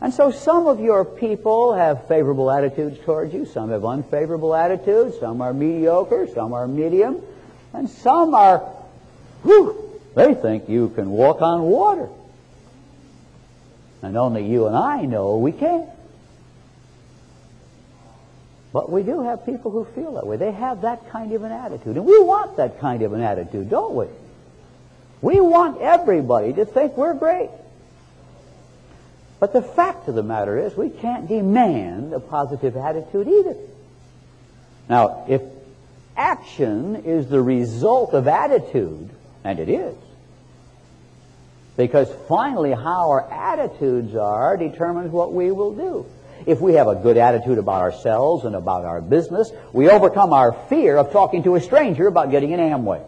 And 0.00 0.14
so 0.14 0.30
some 0.30 0.66
of 0.66 0.78
your 0.78 1.04
people 1.04 1.74
have 1.74 2.06
favorable 2.06 2.50
attitudes 2.50 2.98
towards 3.04 3.34
you, 3.34 3.46
some 3.46 3.70
have 3.70 3.84
unfavorable 3.84 4.54
attitudes, 4.54 5.18
some 5.18 5.40
are 5.40 5.52
mediocre, 5.52 6.28
some 6.28 6.52
are 6.52 6.68
medium, 6.68 7.20
and 7.72 7.90
some 7.90 8.34
are, 8.34 8.60
whew, 9.42 10.00
they 10.14 10.34
think 10.34 10.68
you 10.68 10.90
can 10.90 11.10
walk 11.10 11.42
on 11.42 11.62
water. 11.62 12.08
And 14.02 14.16
only 14.16 14.46
you 14.46 14.68
and 14.68 14.76
I 14.76 15.02
know 15.02 15.38
we 15.38 15.50
can't. 15.50 15.88
But 18.72 18.90
we 18.90 19.02
do 19.02 19.22
have 19.22 19.44
people 19.44 19.72
who 19.72 19.84
feel 19.84 20.14
that 20.14 20.26
way. 20.26 20.36
They 20.36 20.52
have 20.52 20.82
that 20.82 21.10
kind 21.10 21.32
of 21.32 21.42
an 21.42 21.50
attitude. 21.50 21.96
And 21.96 22.04
we 22.04 22.20
want 22.20 22.58
that 22.58 22.78
kind 22.78 23.02
of 23.02 23.12
an 23.12 23.20
attitude, 23.20 23.70
don't 23.70 23.94
we? 23.94 24.06
We 25.20 25.40
want 25.40 25.80
everybody 25.80 26.52
to 26.52 26.64
think 26.64 26.96
we're 26.96 27.14
great. 27.14 27.50
But 29.40 29.52
the 29.52 29.62
fact 29.62 30.08
of 30.08 30.14
the 30.14 30.22
matter 30.22 30.58
is, 30.58 30.76
we 30.76 30.90
can't 30.90 31.28
demand 31.28 32.12
a 32.12 32.20
positive 32.20 32.76
attitude 32.76 33.28
either. 33.28 33.56
Now, 34.88 35.24
if 35.28 35.42
action 36.16 36.96
is 37.04 37.28
the 37.28 37.40
result 37.40 38.14
of 38.14 38.26
attitude, 38.26 39.10
and 39.44 39.60
it 39.60 39.68
is, 39.68 39.94
because 41.76 42.12
finally 42.28 42.72
how 42.72 43.10
our 43.10 43.30
attitudes 43.30 44.16
are 44.16 44.56
determines 44.56 45.12
what 45.12 45.32
we 45.32 45.52
will 45.52 45.72
do. 45.74 46.06
If 46.44 46.60
we 46.60 46.74
have 46.74 46.88
a 46.88 46.96
good 46.96 47.16
attitude 47.16 47.58
about 47.58 47.82
ourselves 47.82 48.44
and 48.44 48.56
about 48.56 48.84
our 48.84 49.00
business, 49.00 49.50
we 49.72 49.88
overcome 49.88 50.32
our 50.32 50.52
fear 50.68 50.96
of 50.96 51.12
talking 51.12 51.44
to 51.44 51.54
a 51.54 51.60
stranger 51.60 52.08
about 52.08 52.30
getting 52.32 52.52
an 52.52 52.60
Amway. 52.60 53.04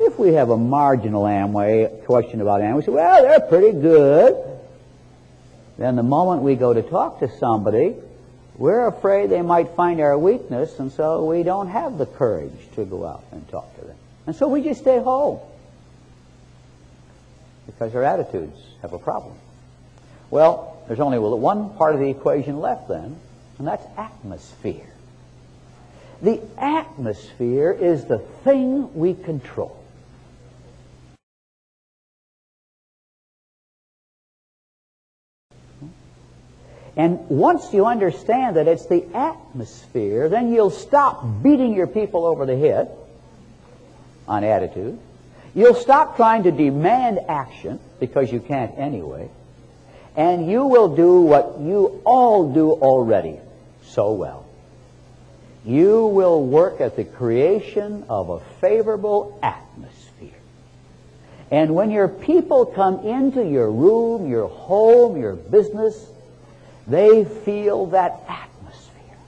If 0.00 0.18
we 0.18 0.32
have 0.32 0.50
a 0.50 0.56
marginal 0.56 1.22
Amway 1.22 2.04
question 2.06 2.40
about 2.40 2.60
Amway, 2.60 2.76
we 2.76 2.82
say, 2.82 2.92
well, 2.92 3.22
they're 3.22 3.40
pretty 3.40 3.78
good. 3.78 4.52
Then 5.78 5.96
the 5.96 6.02
moment 6.02 6.42
we 6.42 6.54
go 6.54 6.72
to 6.72 6.82
talk 6.82 7.20
to 7.20 7.30
somebody, 7.38 7.96
we're 8.56 8.86
afraid 8.86 9.30
they 9.30 9.42
might 9.42 9.70
find 9.70 10.00
our 10.00 10.18
weakness, 10.18 10.78
and 10.78 10.92
so 10.92 11.24
we 11.24 11.42
don't 11.42 11.68
have 11.68 11.98
the 11.98 12.06
courage 12.06 12.52
to 12.74 12.84
go 12.84 13.06
out 13.06 13.24
and 13.32 13.48
talk 13.48 13.74
to 13.80 13.86
them. 13.86 13.96
And 14.26 14.36
so 14.36 14.48
we 14.48 14.62
just 14.62 14.80
stay 14.80 15.00
home 15.00 15.40
because 17.66 17.94
our 17.94 18.04
attitudes 18.04 18.58
have 18.82 18.92
a 18.92 18.98
problem. 18.98 19.34
Well, 20.30 20.82
there's 20.86 21.00
only 21.00 21.18
one 21.18 21.70
part 21.70 21.94
of 21.94 22.00
the 22.00 22.08
equation 22.08 22.60
left 22.60 22.88
then, 22.88 23.16
and 23.58 23.66
that's 23.66 23.84
atmosphere. 23.96 24.88
The 26.20 26.40
atmosphere 26.56 27.72
is 27.72 28.04
the 28.04 28.18
thing 28.18 28.94
we 28.94 29.14
control. 29.14 29.81
And 36.96 37.28
once 37.28 37.72
you 37.72 37.86
understand 37.86 38.56
that 38.56 38.68
it's 38.68 38.86
the 38.86 39.06
atmosphere, 39.14 40.28
then 40.28 40.52
you'll 40.52 40.70
stop 40.70 41.24
beating 41.42 41.72
your 41.72 41.86
people 41.86 42.26
over 42.26 42.44
the 42.44 42.56
head 42.56 42.90
on 44.28 44.44
attitude. 44.44 44.98
You'll 45.54 45.74
stop 45.74 46.16
trying 46.16 46.42
to 46.44 46.50
demand 46.50 47.20
action 47.28 47.80
because 47.98 48.30
you 48.30 48.40
can't 48.40 48.78
anyway. 48.78 49.30
And 50.16 50.50
you 50.50 50.66
will 50.66 50.94
do 50.94 51.22
what 51.22 51.60
you 51.60 52.02
all 52.04 52.52
do 52.52 52.72
already 52.72 53.38
so 53.84 54.12
well. 54.12 54.46
You 55.64 56.06
will 56.06 56.44
work 56.44 56.80
at 56.80 56.96
the 56.96 57.04
creation 57.04 58.04
of 58.08 58.28
a 58.28 58.40
favorable 58.60 59.38
atmosphere. 59.42 60.30
And 61.50 61.74
when 61.74 61.90
your 61.90 62.08
people 62.08 62.66
come 62.66 63.00
into 63.06 63.44
your 63.46 63.70
room, 63.70 64.28
your 64.28 64.48
home, 64.48 65.20
your 65.20 65.36
business, 65.36 65.94
they 66.86 67.24
feel 67.24 67.86
that 67.86 68.22
atmosphere. 68.28 69.18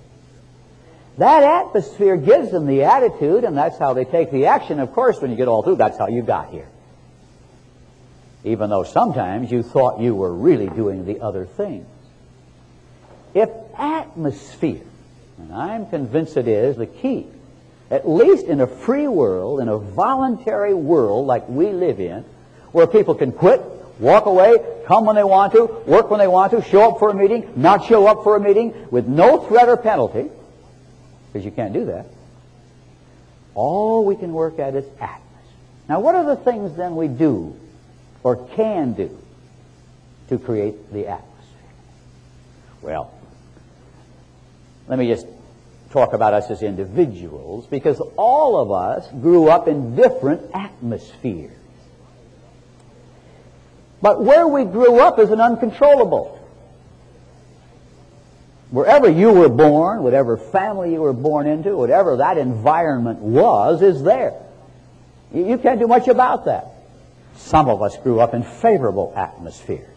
That 1.18 1.42
atmosphere 1.42 2.16
gives 2.16 2.50
them 2.50 2.66
the 2.66 2.84
attitude, 2.84 3.44
and 3.44 3.56
that's 3.56 3.78
how 3.78 3.94
they 3.94 4.04
take 4.04 4.30
the 4.30 4.46
action. 4.46 4.80
Of 4.80 4.92
course, 4.92 5.20
when 5.20 5.30
you 5.30 5.36
get 5.36 5.48
all 5.48 5.62
through, 5.62 5.76
that's 5.76 5.98
how 5.98 6.08
you 6.08 6.22
got 6.22 6.50
here. 6.50 6.68
Even 8.42 8.68
though 8.70 8.82
sometimes 8.82 9.50
you 9.50 9.62
thought 9.62 10.00
you 10.00 10.14
were 10.14 10.32
really 10.32 10.68
doing 10.68 11.06
the 11.06 11.20
other 11.20 11.46
things. 11.46 11.86
If 13.32 13.48
atmosphere, 13.76 14.82
and 15.38 15.52
I'm 15.52 15.86
convinced 15.86 16.36
it 16.36 16.46
is 16.46 16.76
the 16.76 16.86
key, 16.86 17.26
at 17.90 18.08
least 18.08 18.46
in 18.46 18.60
a 18.60 18.66
free 18.66 19.08
world, 19.08 19.60
in 19.60 19.68
a 19.68 19.78
voluntary 19.78 20.74
world 20.74 21.26
like 21.26 21.48
we 21.48 21.70
live 21.70 22.00
in, 22.00 22.24
where 22.72 22.86
people 22.86 23.14
can 23.14 23.30
quit, 23.32 23.62
walk 23.98 24.26
away, 24.26 24.58
come 24.86 25.04
when 25.04 25.16
they 25.16 25.24
want 25.24 25.52
to, 25.52 25.64
work 25.86 26.10
when 26.10 26.20
they 26.20 26.28
want 26.28 26.52
to, 26.52 26.62
show 26.62 26.90
up 26.90 26.98
for 26.98 27.10
a 27.10 27.14
meeting, 27.14 27.52
not 27.56 27.84
show 27.86 28.06
up 28.06 28.24
for 28.24 28.36
a 28.36 28.40
meeting, 28.40 28.74
with 28.90 29.06
no 29.06 29.38
threat 29.46 29.68
or 29.68 29.76
penalty, 29.76 30.30
because 31.32 31.44
you 31.44 31.50
can't 31.50 31.72
do 31.72 31.86
that. 31.86 32.06
All 33.54 34.04
we 34.04 34.16
can 34.16 34.32
work 34.32 34.58
at 34.58 34.74
is 34.74 34.84
atmosphere. 35.00 35.20
Now, 35.88 36.00
what 36.00 36.14
are 36.14 36.24
the 36.24 36.36
things 36.36 36.76
then 36.76 36.96
we 36.96 37.08
do 37.08 37.58
or 38.22 38.48
can 38.48 38.94
do 38.94 39.16
to 40.28 40.38
create 40.38 40.92
the 40.92 41.08
atmosphere? 41.08 41.30
Well, 42.82 43.12
let 44.88 44.98
me 44.98 45.08
just 45.08 45.26
talk 45.90 46.12
about 46.12 46.34
us 46.34 46.50
as 46.50 46.62
individuals 46.62 47.66
because 47.66 48.00
all 48.16 48.58
of 48.58 48.72
us 48.72 49.08
grew 49.22 49.48
up 49.48 49.68
in 49.68 49.94
different 49.94 50.50
atmospheres. 50.52 51.52
But 54.04 54.22
where 54.22 54.46
we 54.46 54.64
grew 54.64 55.00
up 55.00 55.18
is 55.18 55.30
an 55.30 55.40
uncontrollable. 55.40 56.38
Wherever 58.68 59.08
you 59.08 59.32
were 59.32 59.48
born, 59.48 60.02
whatever 60.02 60.36
family 60.36 60.92
you 60.92 61.00
were 61.00 61.14
born 61.14 61.46
into, 61.46 61.74
whatever 61.74 62.18
that 62.18 62.36
environment 62.36 63.20
was, 63.20 63.80
is 63.80 64.02
there. 64.02 64.34
You, 65.32 65.56
can't 65.56 65.80
do 65.80 65.86
much 65.86 66.06
about 66.08 66.44
that. 66.44 66.66
Some 67.36 67.70
of 67.70 67.80
us 67.80 67.96
grew 67.96 68.20
up 68.20 68.34
in 68.34 68.42
favorable 68.42 69.14
atmospheres. 69.16 69.96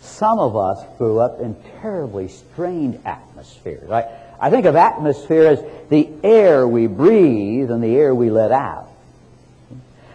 Some 0.00 0.38
of 0.38 0.56
us 0.56 0.82
grew 0.96 1.18
up 1.18 1.40
in 1.40 1.56
terribly 1.82 2.28
strained 2.28 3.02
atmospheres. 3.04 3.86
Right? 3.86 4.06
I 4.40 4.48
think 4.48 4.64
of 4.64 4.76
atmosphere 4.76 5.46
as 5.46 5.62
the 5.90 6.08
air 6.24 6.66
we 6.66 6.86
breathe 6.86 7.70
and 7.70 7.84
the 7.84 7.94
air 7.94 8.14
we 8.14 8.30
let 8.30 8.50
out. 8.50 8.88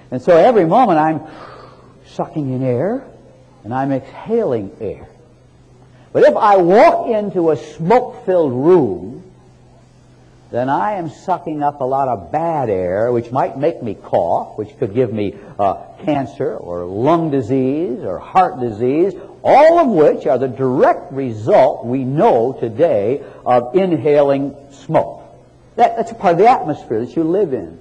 And 0.10 0.24
so 0.24 0.36
every 0.36 0.66
moment 0.66 0.98
I'm 0.98 1.22
sucking 2.16 2.54
in 2.54 2.64
air 2.64 3.06
and 3.64 3.74
I'm 3.74 3.92
exhaling 3.92 4.76
air. 4.80 5.08
But 6.12 6.24
if 6.24 6.36
I 6.36 6.58
walk 6.58 7.08
into 7.08 7.52
a 7.52 7.58
smoke-filled 7.58 8.54
room, 8.54 9.24
then 10.52 10.70
I 10.70 10.94
am 10.94 11.10
sucking 11.10 11.64
up 11.64 11.82
a 11.82 11.84
lot 11.84 12.08
of 12.08 12.32
bad 12.32 12.70
air, 12.70 13.12
which 13.12 13.32
might 13.32 13.58
make 13.58 13.82
me 13.82 13.96
cough, 13.96 14.56
which 14.56 14.78
could 14.78 14.94
give 14.94 15.12
me 15.12 15.36
uh, 15.58 15.84
cancer 16.06 16.56
or 16.56 16.86
lung 16.86 17.32
disease 17.32 18.02
or 18.04 18.20
heart 18.20 18.60
disease, 18.60 19.16
all 19.44 19.80
of 19.80 19.88
which 19.88 20.28
are 20.28 20.38
the 20.38 20.48
direct 20.48 21.12
result, 21.12 21.84
we 21.84 22.04
know 22.04 22.56
today, 22.60 23.24
of 23.44 23.76
inhaling 23.76 24.56
smoke. 24.72 25.24
That, 25.76 25.98
that's 25.98 26.12
a 26.12 26.16
part 26.16 26.34
of 26.34 26.38
the 26.38 26.48
atmosphere 26.48 27.04
that 27.04 27.16
you 27.16 27.24
live 27.24 27.54
in. 27.54 27.80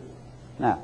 Now, 0.58 0.82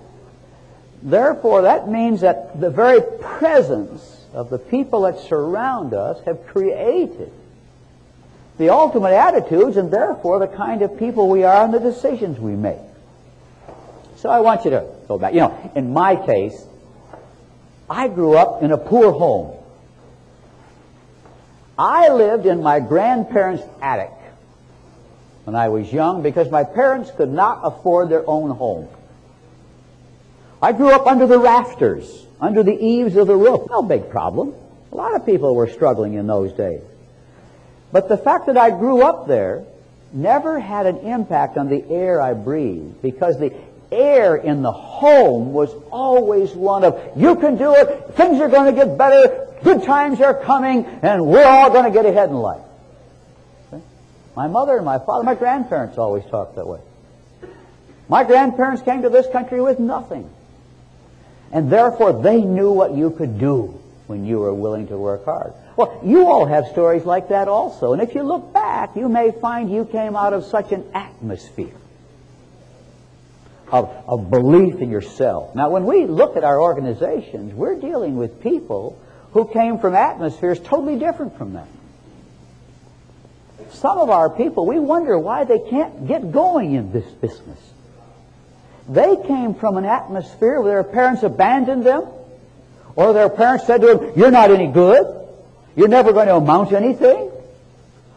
therefore, 1.03 1.63
that 1.63 1.89
means 1.89 2.21
that 2.23 2.61
the 2.61 2.71
very 2.71 3.01
presence 3.21 4.27
of 4.33 4.51
the 4.51 4.59
people 4.59 5.03
that 5.03 5.19
surround 5.21 5.95
us 5.95 6.21
have 6.25 6.47
created 6.47 7.33
the 8.59 8.71
ultimate 8.71 9.13
attitudes 9.13 9.77
and 9.77 9.91
therefore 9.91 10.41
the 10.41 10.49
kind 10.49 10.83
of 10.83 10.99
people 10.99 11.29
we 11.29 11.45
are 11.45 11.65
and 11.65 11.73
the 11.73 11.79
decisions 11.79 12.39
we 12.39 12.53
make. 12.53 12.79
So 14.17 14.29
I 14.29 14.41
want 14.41 14.65
you 14.65 14.73
to 14.73 14.87
go 15.07 15.17
back. 15.17 15.33
You 15.33 15.41
know, 15.41 15.73
in 15.77 15.93
my 15.93 16.17
case, 16.17 16.61
I 17.89 18.09
grew 18.09 18.37
up 18.37 18.63
in 18.63 18.73
a 18.73 18.79
poor 18.79 19.13
home. 19.13 19.57
I 21.79 22.09
lived 22.09 22.45
in 22.45 22.61
my 22.61 22.81
grandparents' 22.81 23.63
attic 23.81 24.11
when 25.45 25.55
I 25.55 25.69
was 25.69 25.91
young 25.93 26.23
because 26.23 26.51
my 26.51 26.65
parents 26.65 27.13
could 27.17 27.33
not 27.33 27.61
afford 27.63 28.09
their 28.09 28.29
own 28.29 28.51
home. 28.51 28.89
I 30.61 30.73
grew 30.73 30.91
up 30.91 31.07
under 31.07 31.27
the 31.27 31.39
rafters, 31.39 32.27
under 32.41 32.63
the 32.63 32.77
eaves 32.77 33.17
of 33.17 33.27
the 33.27 33.37
roof. 33.37 33.69
No 33.71 33.83
big 33.83 34.11
problem. 34.11 34.55
A 34.91 34.97
lot 34.97 35.15
of 35.15 35.25
people 35.25 35.55
were 35.55 35.69
struggling 35.69 36.15
in 36.15 36.27
those 36.27 36.53
days. 36.53 36.83
But 37.93 38.09
the 38.09 38.17
fact 38.17 38.47
that 38.47 38.57
I 38.57 38.71
grew 38.71 39.03
up 39.03 39.29
there 39.29 39.65
never 40.13 40.59
had 40.59 40.87
an 40.87 40.99
impact 40.99 41.57
on 41.57 41.69
the 41.69 41.85
air 41.91 42.21
I 42.21 42.35
breathed 42.35 43.03
because 43.03 43.39
the 43.39 43.55
air 43.93 44.37
in 44.37 44.63
the 44.63 44.73
home 44.73 45.53
was 45.53 45.71
always 45.91 46.53
one 46.53 46.85
of, 46.85 47.01
you 47.17 47.37
can 47.37 47.57
do 47.57 47.75
it, 47.75 48.15
things 48.15 48.41
are 48.41 48.49
going 48.49 48.75
to 48.75 48.85
get 48.85 48.99
better, 48.99 49.47
good 49.63 49.83
times 49.85 50.21
are 50.21 50.35
coming, 50.35 50.85
and 50.85 51.27
we're 51.27 51.47
all 51.47 51.71
going 51.71 51.85
to 51.85 51.91
get 51.91 52.05
ahead 52.05 52.29
in 52.31 52.37
life. 52.37 52.63
My 54.37 54.47
mother 54.47 54.77
and 54.77 54.85
my 54.85 54.99
father, 54.99 55.25
my 55.25 55.35
grandparents 55.35 55.99
always 55.99 56.25
talked 56.27 56.57
that 56.57 56.67
way. 56.67 56.81
My 58.09 58.25
grandparents 58.25 58.83
came 58.83 59.03
to 59.03 59.11
this 59.11 59.27
country 59.33 59.61
with 59.61 59.79
nothing. 59.79 60.31
And 61.53 61.71
therefore 61.71 62.13
they 62.13 62.41
knew 62.41 62.73
what 62.73 62.95
you 62.95 63.11
could 63.11 63.39
do 63.39 63.81
when 64.07 64.25
you 64.25 64.39
were 64.39 64.55
willing 64.55 64.89
to 64.89 64.97
work 64.97 65.25
hard. 65.25 65.53
Well, 65.77 66.01
you 66.05 66.27
all 66.27 66.47
have 66.47 66.67
stories 66.69 67.05
like 67.05 67.29
that 67.29 67.47
also. 67.49 67.93
And 67.93 68.03
if 68.03 68.15
you 68.15 68.23
look 68.23 68.53
back, 68.53 68.97
you 68.97 69.09
may 69.09 69.31
find 69.31 69.71
you 69.71 69.85
came 69.85 70.17
out 70.17 70.33
of 70.33 70.45
such 70.45 70.73
an 70.73 70.85
atmosphere 70.95 71.75
of, 73.71 73.91
of 74.07 74.31
belief 74.31 74.81
in 74.81 74.91
yourself. 74.91 75.55
Now, 75.55 75.71
when 75.71 75.85
we 75.85 76.07
look 76.07 76.37
at 76.37 76.45
our 76.45 76.61
organizations, 76.61 77.55
we're 77.55 77.79
dealing 77.79 78.17
with 78.17 78.43
people 78.43 79.01
who 79.33 79.47
came 79.47 79.79
from 79.79 79.95
atmospheres 79.95 80.59
totally 80.59 80.99
different 80.99 81.37
from 81.37 81.53
that. 81.53 81.69
Some 83.73 83.99
of 83.99 84.09
our 84.09 84.31
people, 84.31 84.67
we 84.67 84.79
wonder 84.79 85.19
why 85.19 85.45
they 85.45 85.59
can't 85.59 86.09
get 86.09 86.33
going 86.33 86.73
in 86.73 86.93
this 86.93 87.07
business. 87.07 87.59
They 88.89 89.17
came 89.17 89.55
from 89.55 89.77
an 89.77 89.85
atmosphere 89.85 90.61
where 90.61 90.83
their 90.83 90.93
parents 90.93 91.23
abandoned 91.23 91.85
them, 91.85 92.07
or 92.97 93.13
their 93.13 93.29
parents 93.29 93.67
said 93.67 93.83
to 93.83 93.87
them, 93.87 94.13
You're 94.17 94.31
not 94.31 94.51
any 94.51 94.67
good. 94.67 95.15
You're 95.77 95.89
never 95.89 96.13
going 96.13 96.27
to 96.29 96.37
amount 96.37 96.71
to 96.71 96.77
anything. 96.77 97.31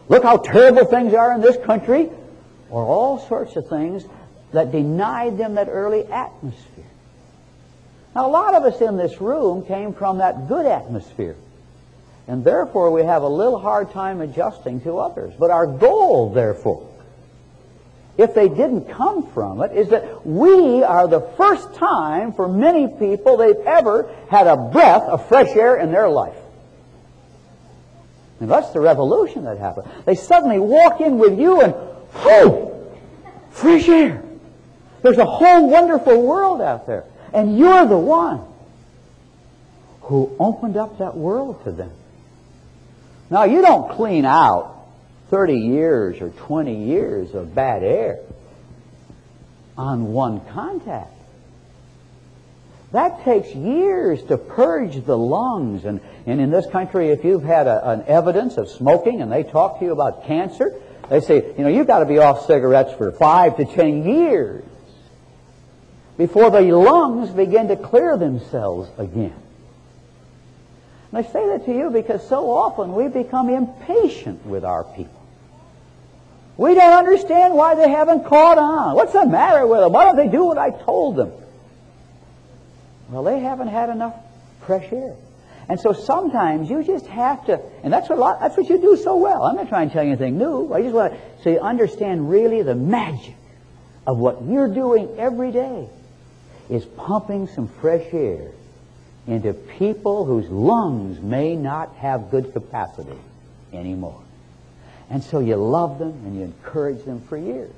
Look 0.08 0.24
how 0.24 0.38
terrible 0.38 0.84
things 0.84 1.14
are 1.14 1.32
in 1.32 1.40
this 1.40 1.56
country. 1.64 2.10
Or 2.70 2.84
all 2.84 3.18
sorts 3.28 3.54
of 3.56 3.68
things 3.68 4.04
that 4.52 4.72
denied 4.72 5.38
them 5.38 5.54
that 5.54 5.68
early 5.68 6.04
atmosphere. 6.06 6.84
Now, 8.14 8.26
a 8.26 8.30
lot 8.30 8.54
of 8.54 8.64
us 8.64 8.80
in 8.80 8.96
this 8.96 9.20
room 9.20 9.64
came 9.64 9.92
from 9.94 10.18
that 10.18 10.48
good 10.48 10.66
atmosphere. 10.66 11.36
And 12.26 12.44
therefore, 12.44 12.90
we 12.90 13.04
have 13.04 13.22
a 13.22 13.28
little 13.28 13.58
hard 13.58 13.90
time 13.92 14.20
adjusting 14.20 14.80
to 14.82 14.98
others. 14.98 15.34
But 15.38 15.50
our 15.50 15.66
goal, 15.66 16.30
therefore, 16.30 16.88
if 18.18 18.34
they 18.34 18.48
didn't 18.48 18.90
come 18.90 19.26
from 19.32 19.62
it, 19.62 19.72
is 19.72 19.88
that 19.88 20.26
we 20.26 20.82
are 20.82 21.08
the 21.08 21.20
first 21.36 21.74
time 21.74 22.32
for 22.32 22.46
many 22.48 22.86
people 22.86 23.36
they've 23.36 23.56
ever 23.66 24.14
had 24.30 24.46
a 24.46 24.56
breath 24.56 25.02
of 25.02 25.26
fresh 25.28 25.56
air 25.56 25.76
in 25.76 25.92
their 25.92 26.08
life. 26.08 26.36
And 28.40 28.50
that's 28.50 28.70
the 28.70 28.80
revolution 28.80 29.44
that 29.44 29.58
happened. 29.58 29.88
They 30.04 30.14
suddenly 30.14 30.58
walk 30.58 31.00
in 31.00 31.18
with 31.18 31.38
you 31.38 31.60
and, 31.60 31.74
whoo, 32.24 32.72
fresh 33.50 33.88
air. 33.88 34.22
There's 35.02 35.18
a 35.18 35.24
whole 35.24 35.70
wonderful 35.70 36.20
world 36.22 36.60
out 36.60 36.86
there. 36.86 37.04
And 37.32 37.56
you're 37.56 37.86
the 37.86 37.98
one 37.98 38.44
who 40.02 40.34
opened 40.38 40.76
up 40.76 40.98
that 40.98 41.16
world 41.16 41.62
to 41.64 41.72
them. 41.72 41.92
Now, 43.30 43.44
you 43.44 43.62
don't 43.62 43.90
clean 43.92 44.24
out 44.24 44.81
30 45.32 45.54
years 45.54 46.20
or 46.20 46.28
20 46.28 46.84
years 46.84 47.34
of 47.34 47.54
bad 47.54 47.82
air 47.82 48.18
on 49.78 50.12
one 50.12 50.42
contact. 50.50 51.10
That 52.92 53.24
takes 53.24 53.48
years 53.54 54.22
to 54.24 54.36
purge 54.36 55.02
the 55.06 55.16
lungs. 55.16 55.86
And, 55.86 56.02
and 56.26 56.38
in 56.38 56.50
this 56.50 56.66
country, 56.66 57.08
if 57.08 57.24
you've 57.24 57.44
had 57.44 57.66
a, 57.66 57.92
an 57.92 58.04
evidence 58.06 58.58
of 58.58 58.68
smoking 58.68 59.22
and 59.22 59.32
they 59.32 59.42
talk 59.42 59.78
to 59.78 59.86
you 59.86 59.92
about 59.92 60.26
cancer, 60.26 60.78
they 61.08 61.20
say, 61.20 61.54
you 61.56 61.64
know, 61.64 61.70
you've 61.70 61.86
got 61.86 62.00
to 62.00 62.04
be 62.04 62.18
off 62.18 62.46
cigarettes 62.46 62.92
for 62.92 63.10
five 63.10 63.56
to 63.56 63.64
ten 63.64 64.04
years 64.04 64.62
before 66.18 66.50
the 66.50 66.60
lungs 66.60 67.30
begin 67.30 67.68
to 67.68 67.76
clear 67.76 68.18
themselves 68.18 68.90
again. 68.98 69.40
And 71.10 71.26
I 71.26 71.30
say 71.30 71.46
that 71.46 71.64
to 71.64 71.72
you 71.74 71.88
because 71.88 72.28
so 72.28 72.50
often 72.50 72.92
we 72.92 73.08
become 73.08 73.48
impatient 73.48 74.44
with 74.44 74.66
our 74.66 74.84
people. 74.84 75.21
We 76.56 76.74
don't 76.74 76.92
understand 76.92 77.54
why 77.54 77.74
they 77.74 77.88
haven't 77.88 78.26
caught 78.26 78.58
on. 78.58 78.94
What's 78.94 79.12
the 79.12 79.26
matter 79.26 79.66
with 79.66 79.80
them? 79.80 79.92
Why 79.92 80.04
don't 80.04 80.16
they 80.16 80.28
do 80.28 80.44
what 80.44 80.58
I 80.58 80.70
told 80.70 81.16
them? 81.16 81.32
Well, 83.08 83.24
they 83.24 83.40
haven't 83.40 83.68
had 83.68 83.90
enough 83.90 84.14
fresh 84.66 84.90
air. 84.92 85.14
And 85.68 85.80
so 85.80 85.92
sometimes 85.92 86.68
you 86.68 86.82
just 86.82 87.06
have 87.06 87.46
to, 87.46 87.60
and 87.82 87.92
that's 87.92 88.08
what, 88.08 88.18
lot, 88.18 88.40
that's 88.40 88.56
what 88.56 88.68
you 88.68 88.80
do 88.80 88.96
so 88.96 89.16
well. 89.16 89.44
I'm 89.44 89.56
not 89.56 89.68
trying 89.68 89.88
to 89.88 89.94
tell 89.94 90.02
you 90.02 90.10
anything 90.10 90.38
new. 90.38 90.72
I 90.72 90.82
just 90.82 90.94
want 90.94 91.12
to, 91.12 91.18
so 91.42 91.50
you 91.50 91.60
understand 91.60 92.28
really 92.28 92.62
the 92.62 92.74
magic 92.74 93.36
of 94.06 94.18
what 94.18 94.42
you're 94.42 94.68
doing 94.68 95.16
every 95.18 95.52
day 95.52 95.88
is 96.68 96.84
pumping 96.84 97.48
some 97.48 97.68
fresh 97.68 98.06
air 98.12 98.50
into 99.26 99.52
people 99.52 100.24
whose 100.24 100.48
lungs 100.48 101.20
may 101.20 101.54
not 101.54 101.94
have 101.96 102.30
good 102.30 102.52
capacity 102.52 103.18
anymore. 103.72 104.21
And 105.12 105.22
so 105.22 105.40
you 105.40 105.56
love 105.56 105.98
them 105.98 106.08
and 106.24 106.34
you 106.34 106.42
encourage 106.42 107.04
them 107.04 107.20
for 107.20 107.36
years. 107.36 107.74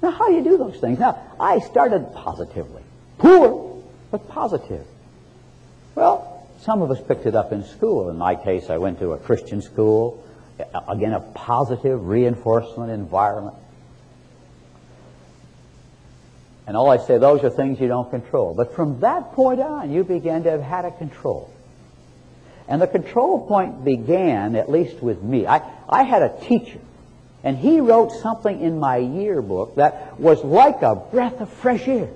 Now, 0.00 0.12
how 0.12 0.28
do 0.28 0.34
you 0.34 0.42
do 0.42 0.56
those 0.56 0.78
things? 0.80 0.98
Now, 0.98 1.20
I 1.38 1.58
started 1.58 2.14
positively. 2.14 2.82
Poor, 3.18 3.82
but 4.10 4.30
positive. 4.30 4.86
Well, 5.94 6.48
some 6.62 6.80
of 6.80 6.90
us 6.90 6.98
picked 7.06 7.26
it 7.26 7.34
up 7.34 7.52
in 7.52 7.64
school. 7.64 8.08
In 8.08 8.16
my 8.16 8.34
case, 8.34 8.70
I 8.70 8.78
went 8.78 8.98
to 9.00 9.12
a 9.12 9.18
Christian 9.18 9.60
school. 9.60 10.24
Again, 10.88 11.12
a 11.12 11.20
positive 11.20 12.02
reinforcement 12.06 12.90
environment. 12.90 13.56
And 16.66 16.78
all 16.78 16.88
I 16.90 16.96
say, 16.96 17.18
those 17.18 17.44
are 17.44 17.50
things 17.50 17.78
you 17.78 17.88
don't 17.88 18.08
control. 18.08 18.54
But 18.54 18.74
from 18.74 19.00
that 19.00 19.32
point 19.32 19.60
on, 19.60 19.92
you 19.92 20.02
begin 20.02 20.44
to 20.44 20.50
have 20.50 20.62
had 20.62 20.86
a 20.86 20.92
control. 20.92 21.52
And 22.68 22.80
the 22.80 22.86
control 22.86 23.46
point 23.46 23.84
began, 23.84 24.56
at 24.56 24.70
least 24.70 25.02
with 25.02 25.22
me. 25.22 25.46
I, 25.46 25.62
I 25.88 26.04
had 26.04 26.22
a 26.22 26.38
teacher, 26.40 26.78
and 27.42 27.56
he 27.56 27.80
wrote 27.80 28.12
something 28.12 28.60
in 28.60 28.78
my 28.78 28.98
yearbook 28.98 29.76
that 29.76 30.18
was 30.18 30.42
like 30.44 30.82
a 30.82 30.94
breath 30.94 31.40
of 31.40 31.50
fresh 31.50 31.86
air. 31.88 32.08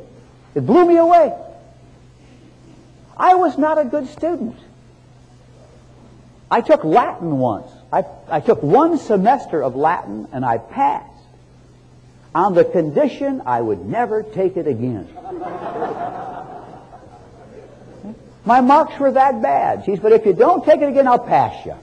It 0.54 0.64
blew 0.64 0.86
me 0.86 0.96
away. 0.96 1.34
I 3.16 3.34
was 3.34 3.58
not 3.58 3.78
a 3.78 3.84
good 3.84 4.08
student. 4.08 4.56
I 6.50 6.60
took 6.60 6.84
Latin 6.84 7.38
once. 7.38 7.70
I, 7.92 8.04
I 8.28 8.40
took 8.40 8.62
one 8.62 8.98
semester 8.98 9.62
of 9.62 9.74
Latin 9.74 10.28
and 10.32 10.44
I 10.44 10.58
passed 10.58 11.12
on 12.34 12.54
the 12.54 12.64
condition 12.64 13.42
I 13.46 13.60
would 13.60 13.84
never 13.86 14.22
take 14.22 14.56
it 14.56 14.66
again. 14.66 15.08
My 18.46 18.60
marks 18.60 18.98
were 18.98 19.10
that 19.10 19.42
bad. 19.42 19.84
She 19.84 19.92
said, 19.96 20.02
but 20.02 20.12
if 20.12 20.24
you 20.24 20.32
don't 20.32 20.64
take 20.64 20.80
it 20.80 20.88
again, 20.88 21.08
I'll 21.08 21.18
pass 21.18 21.66
you. 21.66 21.74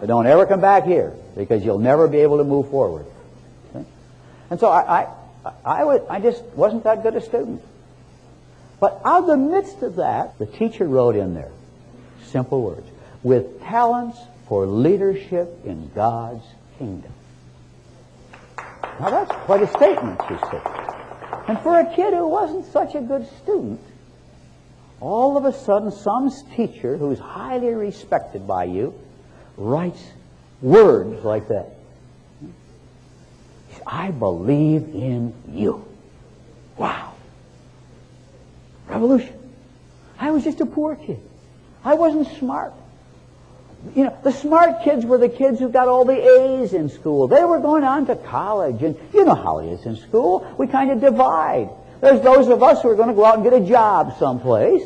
But 0.00 0.06
don't 0.06 0.26
ever 0.26 0.46
come 0.46 0.60
back 0.62 0.84
here 0.84 1.14
because 1.36 1.64
you'll 1.64 1.78
never 1.78 2.08
be 2.08 2.18
able 2.18 2.38
to 2.38 2.44
move 2.44 2.70
forward. 2.70 3.04
Okay? 3.70 3.84
And 4.50 4.58
so 4.58 4.68
I, 4.68 5.02
I, 5.44 5.52
I, 5.64 5.84
would, 5.84 6.06
I 6.08 6.20
just 6.20 6.42
wasn't 6.56 6.84
that 6.84 7.02
good 7.02 7.14
a 7.16 7.20
student. 7.20 7.62
But 8.80 9.02
out 9.04 9.22
of 9.22 9.26
the 9.26 9.36
midst 9.36 9.82
of 9.82 9.96
that, 9.96 10.38
the 10.38 10.46
teacher 10.46 10.86
wrote 10.86 11.16
in 11.16 11.34
there 11.34 11.52
simple 12.28 12.62
words. 12.62 12.88
with 13.22 13.60
talents 13.62 14.18
for 14.48 14.66
leadership 14.66 15.64
in 15.64 15.90
God's 15.94 16.44
kingdom. 16.78 17.12
Now 19.00 19.10
that's 19.10 19.32
quite 19.44 19.62
a 19.62 19.68
statement, 19.68 20.20
you 20.30 20.38
see. 20.50 20.58
And 21.48 21.58
for 21.60 21.78
a 21.78 21.94
kid 21.94 22.14
who 22.14 22.26
wasn't 22.26 22.66
such 22.66 22.94
a 22.94 23.00
good 23.00 23.28
student, 23.42 23.80
all 25.00 25.36
of 25.36 25.44
a 25.44 25.52
sudden 25.52 25.92
some 25.92 26.30
teacher 26.54 26.96
who's 26.96 27.18
highly 27.18 27.72
respected 27.74 28.46
by 28.46 28.64
you 28.64 28.94
writes 29.56 30.02
words 30.60 31.24
like 31.24 31.48
that. 31.48 31.74
I 33.86 34.10
believe 34.10 34.82
in 34.94 35.34
you. 35.52 35.84
Wow. 36.76 37.14
Revolution. 38.86 39.34
I 40.18 40.30
was 40.30 40.44
just 40.44 40.60
a 40.60 40.66
poor 40.66 40.96
kid. 40.96 41.20
I 41.84 41.94
wasn't 41.94 42.28
smart. 42.38 42.74
You 43.94 44.04
know, 44.04 44.18
the 44.24 44.32
smart 44.32 44.82
kids 44.82 45.06
were 45.06 45.18
the 45.18 45.28
kids 45.28 45.60
who 45.60 45.68
got 45.68 45.86
all 45.86 46.04
the 46.04 46.20
A's 46.20 46.72
in 46.74 46.88
school. 46.88 47.28
They 47.28 47.44
were 47.44 47.60
going 47.60 47.84
on 47.84 48.06
to 48.06 48.16
college, 48.16 48.82
and 48.82 48.98
you 49.14 49.24
know 49.24 49.36
how 49.36 49.60
it 49.60 49.68
is 49.68 49.86
in 49.86 49.96
school. 49.96 50.52
We 50.58 50.66
kind 50.66 50.90
of 50.90 51.00
divide. 51.00 51.70
There's 52.00 52.20
those 52.20 52.48
of 52.48 52.62
us 52.62 52.82
who 52.82 52.88
are 52.88 52.94
going 52.94 53.08
to 53.08 53.14
go 53.14 53.24
out 53.24 53.34
and 53.36 53.44
get 53.44 53.52
a 53.52 53.60
job 53.60 54.16
someplace. 54.18 54.82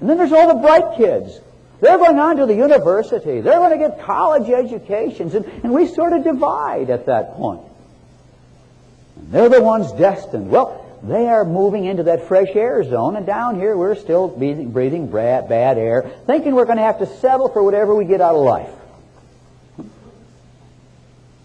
And 0.00 0.08
then 0.08 0.18
there's 0.18 0.32
all 0.32 0.48
the 0.48 0.60
bright 0.60 0.96
kids. 0.96 1.40
They're 1.80 1.98
going 1.98 2.18
on 2.18 2.36
to 2.36 2.46
the 2.46 2.54
university. 2.54 3.40
They're 3.40 3.58
going 3.58 3.78
to 3.78 3.88
get 3.88 4.04
college 4.04 4.48
educations. 4.48 5.34
And, 5.34 5.44
and 5.44 5.72
we 5.72 5.86
sort 5.86 6.12
of 6.12 6.24
divide 6.24 6.90
at 6.90 7.06
that 7.06 7.34
point. 7.34 7.62
And 9.16 9.32
they're 9.32 9.48
the 9.48 9.62
ones 9.62 9.92
destined. 9.92 10.50
Well, 10.50 10.84
they 11.02 11.28
are 11.28 11.44
moving 11.44 11.84
into 11.84 12.04
that 12.04 12.28
fresh 12.28 12.48
air 12.54 12.82
zone, 12.82 13.16
and 13.16 13.26
down 13.26 13.56
here 13.56 13.76
we're 13.76 13.94
still 13.94 14.28
breathing, 14.28 14.70
breathing 14.70 15.10
bad, 15.10 15.50
bad 15.50 15.76
air, 15.76 16.10
thinking 16.26 16.54
we're 16.54 16.64
going 16.64 16.78
to 16.78 16.82
have 16.82 17.00
to 17.00 17.06
settle 17.06 17.50
for 17.50 17.62
whatever 17.62 17.94
we 17.94 18.06
get 18.06 18.22
out 18.22 18.34
of 18.34 18.42
life. 18.42 18.70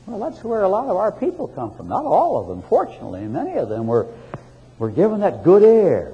Well, 0.06 0.20
that's 0.20 0.42
where 0.46 0.64
a 0.64 0.70
lot 0.70 0.88
of 0.88 0.96
our 0.96 1.12
people 1.12 1.50
come 1.50 1.76
from. 1.76 1.90
Not 1.90 2.06
all 2.06 2.40
of 2.42 2.48
them, 2.48 2.62
fortunately. 2.64 3.22
Many 3.28 3.58
of 3.58 3.68
them 3.68 3.86
were, 3.86 4.08
were 4.80 4.90
given 4.90 5.20
that 5.20 5.44
good 5.44 5.62
air. 5.62 6.14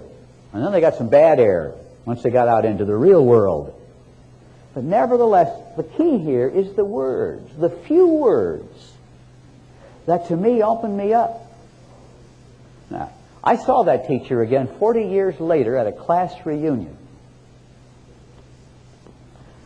And 0.51 0.63
then 0.63 0.71
they 0.71 0.81
got 0.81 0.95
some 0.95 1.09
bad 1.09 1.39
air 1.39 1.73
once 2.03 2.23
they 2.23 2.31
got 2.31 2.47
out 2.47 2.65
into 2.65 2.83
the 2.83 2.95
real 2.95 3.23
world. 3.23 3.79
But 4.73 4.83
nevertheless, 4.83 5.49
the 5.77 5.83
key 5.83 6.17
here 6.17 6.49
is 6.49 6.73
the 6.75 6.83
words, 6.83 7.49
the 7.57 7.69
few 7.69 8.07
words 8.07 8.91
that 10.05 10.27
to 10.27 10.35
me 10.35 10.61
opened 10.61 10.97
me 10.97 11.13
up. 11.13 11.41
Now, 12.89 13.11
I 13.43 13.55
saw 13.55 13.83
that 13.83 14.07
teacher 14.07 14.41
again 14.41 14.67
40 14.79 15.05
years 15.05 15.39
later 15.39 15.77
at 15.77 15.87
a 15.87 15.91
class 15.91 16.33
reunion. 16.45 16.97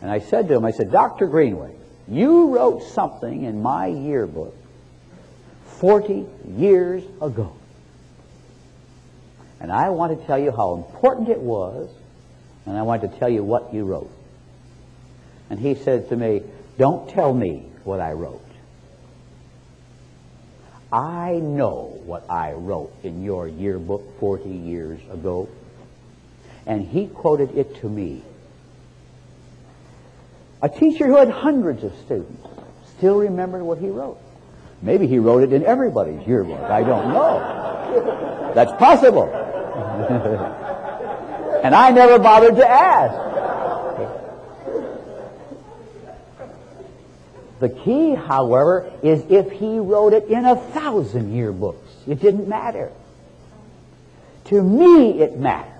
And 0.00 0.10
I 0.10 0.20
said 0.20 0.48
to 0.48 0.54
him, 0.54 0.64
I 0.64 0.70
said, 0.70 0.90
Dr. 0.90 1.26
Greenway, 1.26 1.74
you 2.08 2.54
wrote 2.54 2.82
something 2.82 3.44
in 3.44 3.62
my 3.62 3.86
yearbook 3.86 4.54
40 5.78 6.26
years 6.56 7.02
ago. 7.20 7.52
And 9.60 9.70
I 9.70 9.90
want 9.90 10.18
to 10.18 10.26
tell 10.26 10.38
you 10.38 10.50
how 10.50 10.74
important 10.74 11.28
it 11.28 11.40
was, 11.40 11.90
and 12.64 12.76
I 12.76 12.82
want 12.82 13.02
to 13.02 13.08
tell 13.08 13.28
you 13.28 13.44
what 13.44 13.74
you 13.74 13.84
wrote. 13.84 14.10
And 15.50 15.58
he 15.58 15.74
said 15.74 16.08
to 16.08 16.16
me, 16.16 16.42
Don't 16.78 17.10
tell 17.10 17.34
me 17.34 17.66
what 17.84 18.00
I 18.00 18.12
wrote. 18.12 18.40
I 20.92 21.34
know 21.34 22.00
what 22.04 22.28
I 22.28 22.52
wrote 22.52 22.92
in 23.04 23.22
your 23.22 23.46
yearbook 23.46 24.18
40 24.18 24.48
years 24.48 25.00
ago. 25.10 25.48
And 26.66 26.84
he 26.84 27.06
quoted 27.06 27.56
it 27.56 27.76
to 27.80 27.88
me. 27.88 28.22
A 30.62 30.68
teacher 30.68 31.06
who 31.06 31.16
had 31.16 31.30
hundreds 31.30 31.84
of 31.84 31.94
students 32.04 32.46
still 32.96 33.18
remembered 33.18 33.62
what 33.62 33.78
he 33.78 33.88
wrote. 33.88 34.18
Maybe 34.82 35.06
he 35.06 35.18
wrote 35.18 35.42
it 35.42 35.52
in 35.52 35.64
everybody's 35.64 36.26
yearbook. 36.26 36.60
I 36.60 36.82
don't 36.82 37.08
know. 37.08 38.52
That's 38.54 38.72
possible. 38.72 39.49
and 41.64 41.74
I 41.74 41.90
never 41.90 42.18
bothered 42.18 42.56
to 42.56 42.68
ask. 42.68 43.30
The 47.60 47.68
key, 47.68 48.14
however, 48.14 48.90
is 49.02 49.22
if 49.28 49.52
he 49.52 49.78
wrote 49.78 50.14
it 50.14 50.28
in 50.28 50.46
a 50.46 50.56
thousand 50.56 51.32
yearbooks. 51.32 52.08
It 52.08 52.20
didn't 52.20 52.48
matter. 52.48 52.90
To 54.46 54.62
me, 54.62 55.20
it 55.20 55.36
mattered. 55.36 55.70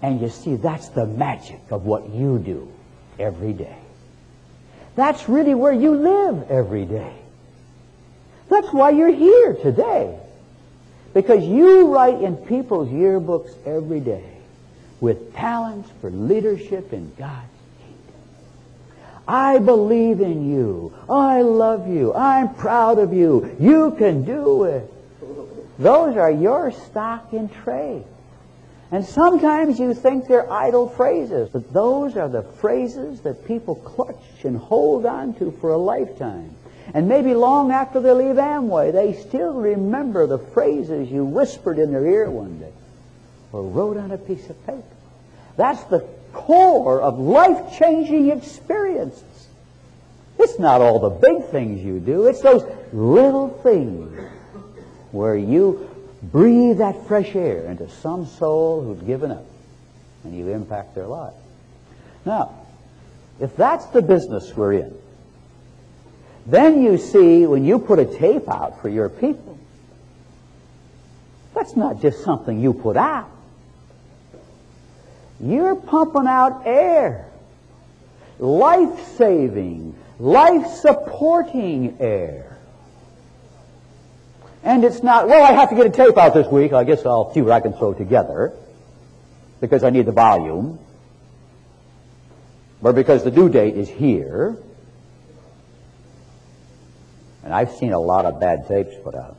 And 0.00 0.20
you 0.20 0.30
see, 0.30 0.56
that's 0.56 0.88
the 0.88 1.06
magic 1.06 1.60
of 1.70 1.84
what 1.84 2.08
you 2.08 2.38
do 2.38 2.72
every 3.18 3.52
day. 3.52 3.76
That's 4.96 5.28
really 5.28 5.54
where 5.54 5.72
you 5.72 5.94
live 5.94 6.50
every 6.50 6.86
day. 6.86 7.14
That's 8.48 8.72
why 8.72 8.90
you're 8.90 9.12
here 9.12 9.54
today. 9.54 10.18
Because 11.14 11.44
you 11.44 11.92
write 11.92 12.22
in 12.22 12.36
people's 12.36 12.88
yearbooks 12.88 13.54
every 13.66 14.00
day 14.00 14.24
with 15.00 15.34
talents 15.34 15.90
for 16.00 16.10
leadership 16.10 16.92
in 16.92 17.12
God's 17.18 17.48
kingdom. 17.78 18.22
I 19.28 19.58
believe 19.58 20.20
in 20.20 20.50
you. 20.50 20.94
I 21.10 21.42
love 21.42 21.88
you. 21.88 22.14
I'm 22.14 22.54
proud 22.54 22.98
of 22.98 23.12
you. 23.12 23.54
You 23.60 23.94
can 23.98 24.24
do 24.24 24.64
it. 24.64 24.90
Those 25.78 26.16
are 26.16 26.30
your 26.30 26.70
stock 26.70 27.32
in 27.32 27.48
trade. 27.48 28.04
And 28.92 29.04
sometimes 29.04 29.80
you 29.80 29.94
think 29.94 30.28
they're 30.28 30.50
idle 30.52 30.88
phrases, 30.88 31.48
but 31.48 31.72
those 31.72 32.16
are 32.16 32.28
the 32.28 32.42
phrases 32.42 33.20
that 33.22 33.46
people 33.46 33.74
clutch 33.76 34.44
and 34.44 34.56
hold 34.56 35.06
on 35.06 35.34
to 35.34 35.50
for 35.60 35.70
a 35.70 35.78
lifetime. 35.78 36.54
And 36.94 37.08
maybe 37.08 37.34
long 37.34 37.70
after 37.70 38.00
they 38.00 38.12
leave 38.12 38.36
Amway, 38.36 38.92
they 38.92 39.14
still 39.14 39.54
remember 39.54 40.26
the 40.26 40.38
phrases 40.38 41.10
you 41.10 41.24
whispered 41.24 41.78
in 41.78 41.90
their 41.90 42.04
ear 42.04 42.30
one 42.30 42.58
day 42.58 42.72
or 43.52 43.62
wrote 43.62 43.96
on 43.96 44.10
a 44.10 44.18
piece 44.18 44.48
of 44.50 44.66
paper. 44.66 44.82
That's 45.56 45.82
the 45.84 46.06
core 46.32 47.00
of 47.00 47.18
life 47.18 47.78
changing 47.78 48.30
experiences. 48.30 49.22
It's 50.38 50.58
not 50.58 50.80
all 50.80 50.98
the 50.98 51.10
big 51.10 51.46
things 51.50 51.82
you 51.82 52.00
do, 52.00 52.26
it's 52.26 52.40
those 52.40 52.64
little 52.92 53.48
things 53.62 54.30
where 55.12 55.36
you 55.36 55.88
breathe 56.22 56.78
that 56.78 57.06
fresh 57.06 57.34
air 57.34 57.64
into 57.66 57.88
some 57.88 58.26
soul 58.26 58.82
who's 58.82 59.02
given 59.06 59.30
up 59.30 59.44
and 60.24 60.36
you 60.36 60.48
impact 60.48 60.94
their 60.94 61.06
life. 61.06 61.34
Now, 62.24 62.54
if 63.40 63.56
that's 63.56 63.86
the 63.86 64.02
business 64.02 64.54
we're 64.56 64.74
in, 64.74 64.94
then 66.46 66.82
you 66.82 66.98
see 66.98 67.46
when 67.46 67.64
you 67.64 67.78
put 67.78 67.98
a 67.98 68.04
tape 68.04 68.48
out 68.48 68.80
for 68.82 68.88
your 68.88 69.08
people, 69.08 69.58
that's 71.54 71.76
not 71.76 72.00
just 72.00 72.24
something 72.24 72.60
you 72.60 72.72
put 72.72 72.96
out. 72.96 73.30
You're 75.40 75.76
pumping 75.76 76.26
out 76.26 76.62
air. 76.66 77.26
Life 78.38 79.16
saving, 79.16 79.94
life 80.18 80.66
supporting 80.66 81.96
air. 82.00 82.56
And 84.64 84.84
it's 84.84 85.02
not, 85.02 85.28
well, 85.28 85.44
I 85.44 85.52
have 85.52 85.70
to 85.70 85.74
get 85.74 85.86
a 85.86 85.90
tape 85.90 86.16
out 86.16 86.34
this 86.34 86.46
week. 86.46 86.72
I 86.72 86.84
guess 86.84 87.04
I'll 87.04 87.32
see 87.34 87.42
what 87.42 87.52
I 87.52 87.60
can 87.60 87.72
throw 87.72 87.92
together 87.92 88.52
because 89.60 89.84
I 89.84 89.90
need 89.90 90.06
the 90.06 90.12
volume. 90.12 90.78
Or 92.80 92.92
because 92.92 93.22
the 93.22 93.30
due 93.30 93.48
date 93.48 93.76
is 93.76 93.88
here. 93.88 94.56
And 97.44 97.52
I've 97.52 97.72
seen 97.72 97.92
a 97.92 98.00
lot 98.00 98.24
of 98.24 98.40
bad 98.40 98.68
tapes 98.68 98.94
put 99.02 99.14
out 99.14 99.36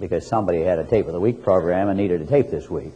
because 0.00 0.26
somebody 0.26 0.62
had 0.62 0.78
a 0.78 0.84
tape 0.84 1.06
of 1.06 1.12
the 1.12 1.20
week 1.20 1.42
program 1.42 1.88
and 1.88 1.96
needed 1.98 2.20
a 2.20 2.26
tape 2.26 2.50
this 2.50 2.68
week 2.68 2.92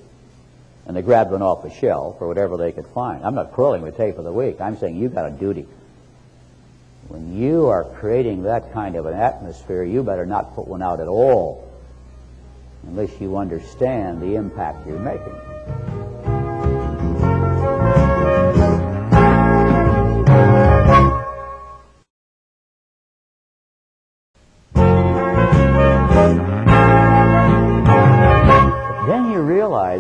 and 0.89 0.97
they 0.97 1.03
grabbed 1.03 1.31
one 1.31 1.43
off 1.43 1.63
the 1.63 1.71
shelf 1.71 2.17
or 2.19 2.27
whatever 2.27 2.57
they 2.57 2.73
could 2.73 2.87
find. 2.87 3.23
I'm 3.23 3.35
not 3.35 3.53
quarreling 3.53 3.83
with 3.83 3.99
tape 3.99 4.17
of 4.17 4.25
the 4.25 4.33
week. 4.33 4.59
I'm 4.59 4.79
saying 4.79 4.97
you've 4.97 5.15
got 5.15 5.27
a 5.27 5.31
duty. 5.31 5.67
When 7.09 7.37
you 7.37 7.67
are 7.67 7.85
creating 7.85 8.45
that 8.45 8.73
kind 8.73 8.97
of 8.97 9.05
an 9.05 9.15
atmosphere, 9.15 9.85
you 9.85 10.03
better 10.03 10.25
not 10.25 10.55
put 10.55 10.67
one 10.67 10.83
out 10.83 11.01
at 11.01 11.07
all 11.07 11.71
unless 12.87 13.21
you 13.21 13.37
understand 13.37 14.23
the 14.23 14.35
impact 14.35 14.87
you're 14.87 14.99
making. 14.99 15.98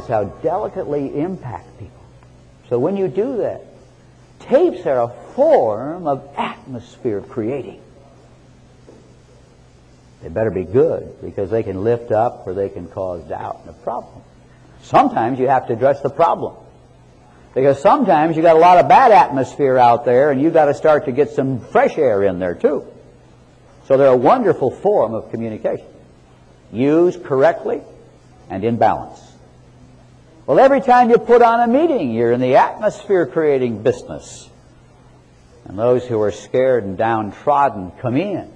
How 0.08 0.24
delicately 0.24 1.18
impact 1.20 1.78
people. 1.78 2.02
So 2.68 2.78
when 2.78 2.96
you 2.96 3.08
do 3.08 3.38
that, 3.38 3.64
tapes 4.40 4.86
are 4.86 5.02
a 5.02 5.08
form 5.34 6.06
of 6.06 6.28
atmosphere 6.36 7.20
creating. 7.20 7.80
They 10.22 10.28
better 10.28 10.50
be 10.50 10.64
good 10.64 11.20
because 11.22 11.50
they 11.50 11.62
can 11.62 11.84
lift 11.84 12.10
up 12.10 12.46
or 12.46 12.54
they 12.54 12.68
can 12.68 12.88
cause 12.88 13.22
doubt 13.24 13.60
and 13.60 13.70
a 13.70 13.72
problem. 13.72 14.22
Sometimes 14.82 15.38
you 15.38 15.48
have 15.48 15.68
to 15.68 15.72
address 15.72 16.00
the 16.00 16.10
problem. 16.10 16.56
Because 17.54 17.80
sometimes 17.80 18.36
you 18.36 18.42
got 18.42 18.56
a 18.56 18.60
lot 18.60 18.78
of 18.78 18.88
bad 18.88 19.10
atmosphere 19.10 19.78
out 19.78 20.04
there 20.04 20.30
and 20.30 20.40
you 20.40 20.50
got 20.50 20.66
to 20.66 20.74
start 20.74 21.06
to 21.06 21.12
get 21.12 21.30
some 21.30 21.60
fresh 21.60 21.96
air 21.96 22.22
in 22.22 22.38
there 22.38 22.54
too. 22.54 22.86
So 23.86 23.96
they're 23.96 24.08
a 24.08 24.16
wonderful 24.16 24.70
form 24.70 25.14
of 25.14 25.30
communication. 25.30 25.86
Used 26.72 27.24
correctly 27.24 27.80
and 28.50 28.64
in 28.64 28.76
balance. 28.76 29.20
Well, 30.48 30.60
every 30.60 30.80
time 30.80 31.10
you 31.10 31.18
put 31.18 31.42
on 31.42 31.60
a 31.60 31.70
meeting, 31.70 32.10
you're 32.10 32.32
in 32.32 32.40
the 32.40 32.56
atmosphere 32.56 33.26
creating 33.26 33.82
business. 33.82 34.48
And 35.66 35.78
those 35.78 36.06
who 36.06 36.18
are 36.22 36.32
scared 36.32 36.84
and 36.84 36.96
downtrodden 36.96 37.90
come 38.00 38.16
in. 38.16 38.50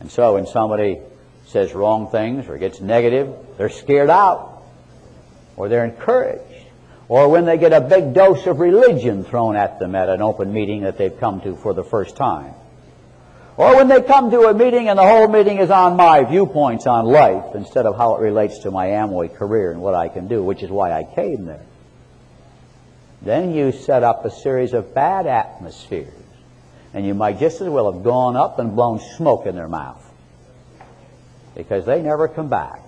And 0.00 0.10
so 0.10 0.34
when 0.34 0.46
somebody 0.46 1.00
says 1.46 1.72
wrong 1.72 2.10
things 2.10 2.46
or 2.46 2.58
gets 2.58 2.82
negative, 2.82 3.34
they're 3.56 3.70
scared 3.70 4.10
out. 4.10 4.64
Or 5.56 5.70
they're 5.70 5.86
encouraged. 5.86 6.66
Or 7.08 7.30
when 7.30 7.46
they 7.46 7.56
get 7.56 7.72
a 7.72 7.80
big 7.80 8.12
dose 8.12 8.46
of 8.46 8.60
religion 8.60 9.24
thrown 9.24 9.56
at 9.56 9.78
them 9.78 9.94
at 9.94 10.10
an 10.10 10.20
open 10.20 10.52
meeting 10.52 10.82
that 10.82 10.98
they've 10.98 11.18
come 11.18 11.40
to 11.40 11.56
for 11.56 11.72
the 11.72 11.84
first 11.84 12.16
time. 12.16 12.52
Or 13.58 13.74
when 13.74 13.88
they 13.88 14.00
come 14.00 14.30
to 14.30 14.42
a 14.42 14.54
meeting 14.54 14.88
and 14.88 14.96
the 14.96 15.02
whole 15.02 15.26
meeting 15.26 15.58
is 15.58 15.68
on 15.68 15.96
my 15.96 16.22
viewpoints 16.22 16.86
on 16.86 17.06
life 17.06 17.56
instead 17.56 17.86
of 17.86 17.96
how 17.96 18.14
it 18.14 18.20
relates 18.20 18.60
to 18.60 18.70
my 18.70 18.86
Amway 18.86 19.34
career 19.34 19.72
and 19.72 19.80
what 19.80 19.96
I 19.96 20.06
can 20.06 20.28
do, 20.28 20.44
which 20.44 20.62
is 20.62 20.70
why 20.70 20.92
I 20.92 21.02
came 21.02 21.44
there. 21.44 21.66
Then 23.20 23.52
you 23.52 23.72
set 23.72 24.04
up 24.04 24.24
a 24.24 24.30
series 24.30 24.74
of 24.74 24.94
bad 24.94 25.26
atmospheres. 25.26 26.14
And 26.94 27.04
you 27.04 27.14
might 27.14 27.40
just 27.40 27.60
as 27.60 27.68
well 27.68 27.92
have 27.92 28.04
gone 28.04 28.36
up 28.36 28.60
and 28.60 28.76
blown 28.76 29.00
smoke 29.16 29.44
in 29.44 29.56
their 29.56 29.68
mouth. 29.68 30.04
Because 31.56 31.84
they 31.84 32.00
never 32.00 32.28
come 32.28 32.48
back. 32.48 32.80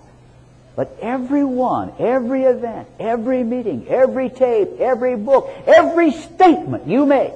But 0.77 0.97
every 1.01 1.43
one, 1.43 1.91
every 1.99 2.43
event, 2.43 2.87
every 2.97 3.43
meeting, 3.43 3.89
every 3.89 4.29
tape, 4.29 4.79
every 4.79 5.17
book, 5.17 5.51
every 5.67 6.11
statement 6.11 6.87
you 6.87 7.05
make 7.05 7.33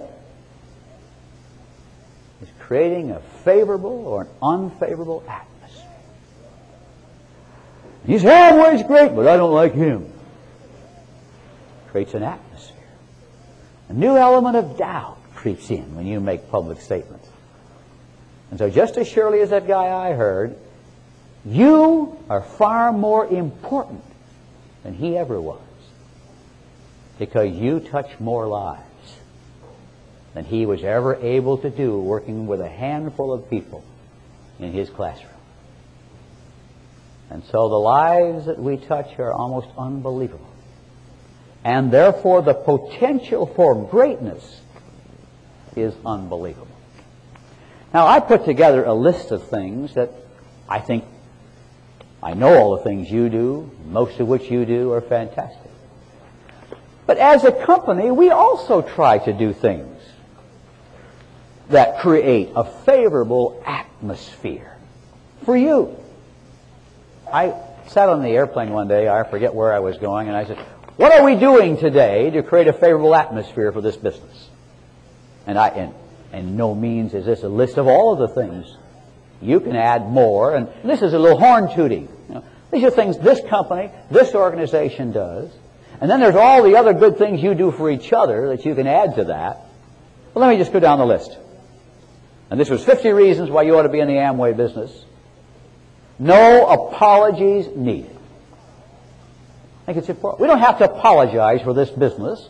creating 2.67 3.12
a 3.12 3.19
favorable 3.19 4.08
or 4.08 4.23
an 4.23 4.28
unfavorable 4.41 5.23
atmosphere. 5.28 5.91
You 8.08 8.17
say, 8.17 8.28
Amway's 8.28 8.82
great, 8.84 9.15
but 9.15 9.28
I 9.28 9.38
don't 9.38 9.54
like 9.54 9.75
him. 9.75 10.12
Creates 11.89 12.15
an 12.15 12.23
atmosphere. 12.23 12.75
A 13.89 13.93
new 13.93 14.17
element 14.17 14.56
of 14.56 14.78
doubt 14.78 15.17
creeps 15.36 15.69
in 15.69 15.95
when 15.95 16.08
you 16.08 16.19
make 16.19 16.49
public 16.49 16.82
statements. 16.82 17.28
And 18.49 18.58
so 18.58 18.69
just 18.69 18.97
as 18.97 19.08
surely 19.08 19.41
as 19.41 19.51
that 19.51 19.67
guy 19.67 20.10
I 20.10 20.13
heard, 20.13 20.58
you 21.45 22.17
are 22.30 22.41
far 22.41 22.91
more 22.91 23.28
important 23.28 24.04
than 24.82 24.95
he 24.95 25.17
ever 25.17 25.39
was. 25.39 25.62
Because 27.19 27.54
you 27.54 27.80
touch 27.80 28.19
more 28.19 28.47
lives 28.47 28.85
than 30.36 30.43
he 30.43 30.65
was 30.65 30.84
ever 30.84 31.15
able 31.15 31.58
to 31.58 31.69
do 31.69 31.98
working 31.98 32.45
with 32.45 32.60
a 32.60 32.67
handful 32.67 33.34
of 33.34 33.50
people 33.50 33.84
in 34.60 34.74
his 34.74 34.89
classroom. 34.89 35.32
And 37.30 37.41
so 37.45 37.69
the 37.69 37.76
lives 37.76 38.45
that 38.45 38.60
we 38.60 38.76
touch 38.76 39.17
are 39.17 39.32
almost 39.32 39.69
unbelievable. 39.78 40.52
And 41.63 41.89
therefore 41.89 42.41
the 42.41 42.54
potential 42.54 43.48
for 43.48 43.88
greatness 43.88 44.62
is 45.76 45.95
unbelievable. 46.06 46.67
Now 47.93 48.06
I 48.06 48.19
put 48.19 48.43
together 48.43 48.84
a 48.84 48.93
list 48.93 49.32
of 49.32 49.48
things 49.48 49.93
that 49.93 50.12
I 50.67 50.80
think 50.80 51.06
I 52.21 52.34
know 52.34 52.58
all 52.58 52.76
the 52.76 52.84
things 52.84 53.10
you 53.10 53.30
do, 53.30 53.71
most 53.86 54.19
of 54.19 54.28
which 54.28 54.52
you 54.52 54.65
do 54.65 54.91
are 54.91 55.02
fantastic. 55.02 55.71
But 57.06 57.19
as 57.19 57.45
a 57.45 57.54
company, 57.54 58.12
we 58.12 58.32
also 58.32 58.82
try 58.82 59.19
to 59.19 59.32
do 59.32 59.54
things 59.54 59.95
that 61.69 61.99
create 61.99 62.51
a 62.56 62.63
favorable 62.63 63.62
atmosphere 63.65 64.78
for 65.43 65.58
you. 65.58 65.95
I 67.32 67.54
sat 67.88 68.10
on 68.10 68.21
the 68.21 68.30
airplane 68.30 68.71
one 68.71 68.88
day, 68.88 69.08
I 69.08 69.23
forget 69.23 69.54
where 69.54 69.73
I 69.73 69.80
was 69.80 69.97
going, 69.97 70.28
and 70.28 70.38
I 70.38 70.45
said, 70.45 70.58
What 70.97 71.13
are 71.13 71.23
we 71.23 71.36
doing 71.36 71.78
today 71.78 72.30
to 72.32 72.43
create 72.43 72.67
a 72.67 72.73
favorable 72.73 73.15
atmosphere 73.15 73.71
for 73.71 73.82
this 73.82 73.95
business? 73.95 74.49
And 75.47 75.58
I 75.58 75.69
and, 75.69 75.93
and 76.32 76.58
no 76.58 76.73
means 76.73 77.13
is 77.13 77.25
this 77.25 77.43
a 77.43 77.49
list 77.49 77.78
of 77.78 77.88
all 77.88 78.13
of 78.13 78.19
the 78.19 78.41
things. 78.41 78.75
You 79.41 79.60
can 79.60 79.75
add 79.75 80.08
more, 80.10 80.56
and 80.56 80.67
this 80.84 81.01
is 81.01 81.13
a 81.13 81.19
little 81.19 81.39
horn 81.39 81.73
tooting. 81.75 82.08
You 82.30 82.36
know, 82.36 82.43
these 82.71 82.84
are 82.84 82.89
things 82.89 83.17
this 83.19 83.41
company, 83.47 83.91
this 84.10 84.34
organization 84.34 85.12
does. 85.12 85.51
And 86.01 86.10
then 86.10 86.19
there's 86.19 86.36
all 86.36 86.63
the 86.63 86.75
other 86.75 86.93
good 86.93 87.17
things 87.17 87.41
you 87.41 87.54
do 87.56 87.71
for 87.71 87.89
each 87.89 88.12
other 88.12 88.49
that 88.49 88.65
you 88.65 88.75
can 88.75 88.88
add 88.88 89.15
to 89.15 89.25
that. 89.25 89.62
Let 90.34 90.49
me 90.49 90.58
just 90.58 90.73
go 90.73 90.80
down 90.80 90.99
the 90.99 91.06
list. 91.06 91.38
And 92.49 92.60
this 92.60 92.69
was 92.69 92.84
50 92.84 93.10
reasons 93.12 93.49
why 93.49 93.63
you 93.63 93.77
ought 93.77 93.84
to 93.84 93.89
be 93.89 93.99
in 93.99 94.08
the 94.08 94.15
Amway 94.15 94.55
business. 94.55 95.05
No 96.19 96.67
apologies 96.67 97.67
needed. 97.75 98.15
I 99.84 99.86
think 99.88 99.97
it's 99.99 100.10
important. 100.10 100.41
We 100.41 100.47
don't 100.47 100.60
have 100.60 100.77
to 100.79 100.86
apologize 100.86 101.62
for 101.62 101.73
this 101.73 101.89
business. 101.89 102.49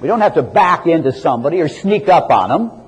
We 0.00 0.08
don't 0.08 0.20
have 0.20 0.34
to 0.34 0.42
back 0.42 0.86
into 0.86 1.12
somebody 1.12 1.60
or 1.60 1.68
sneak 1.68 2.08
up 2.08 2.30
on 2.30 2.48
them. 2.48 2.82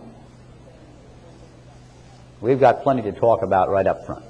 We've 2.41 2.61
got 2.61 2.83
plenty 2.83 3.03
to 3.03 3.13
talk 3.13 3.43
about 3.43 3.71
right 3.71 3.87
up 3.87 4.07
front. 4.07 4.25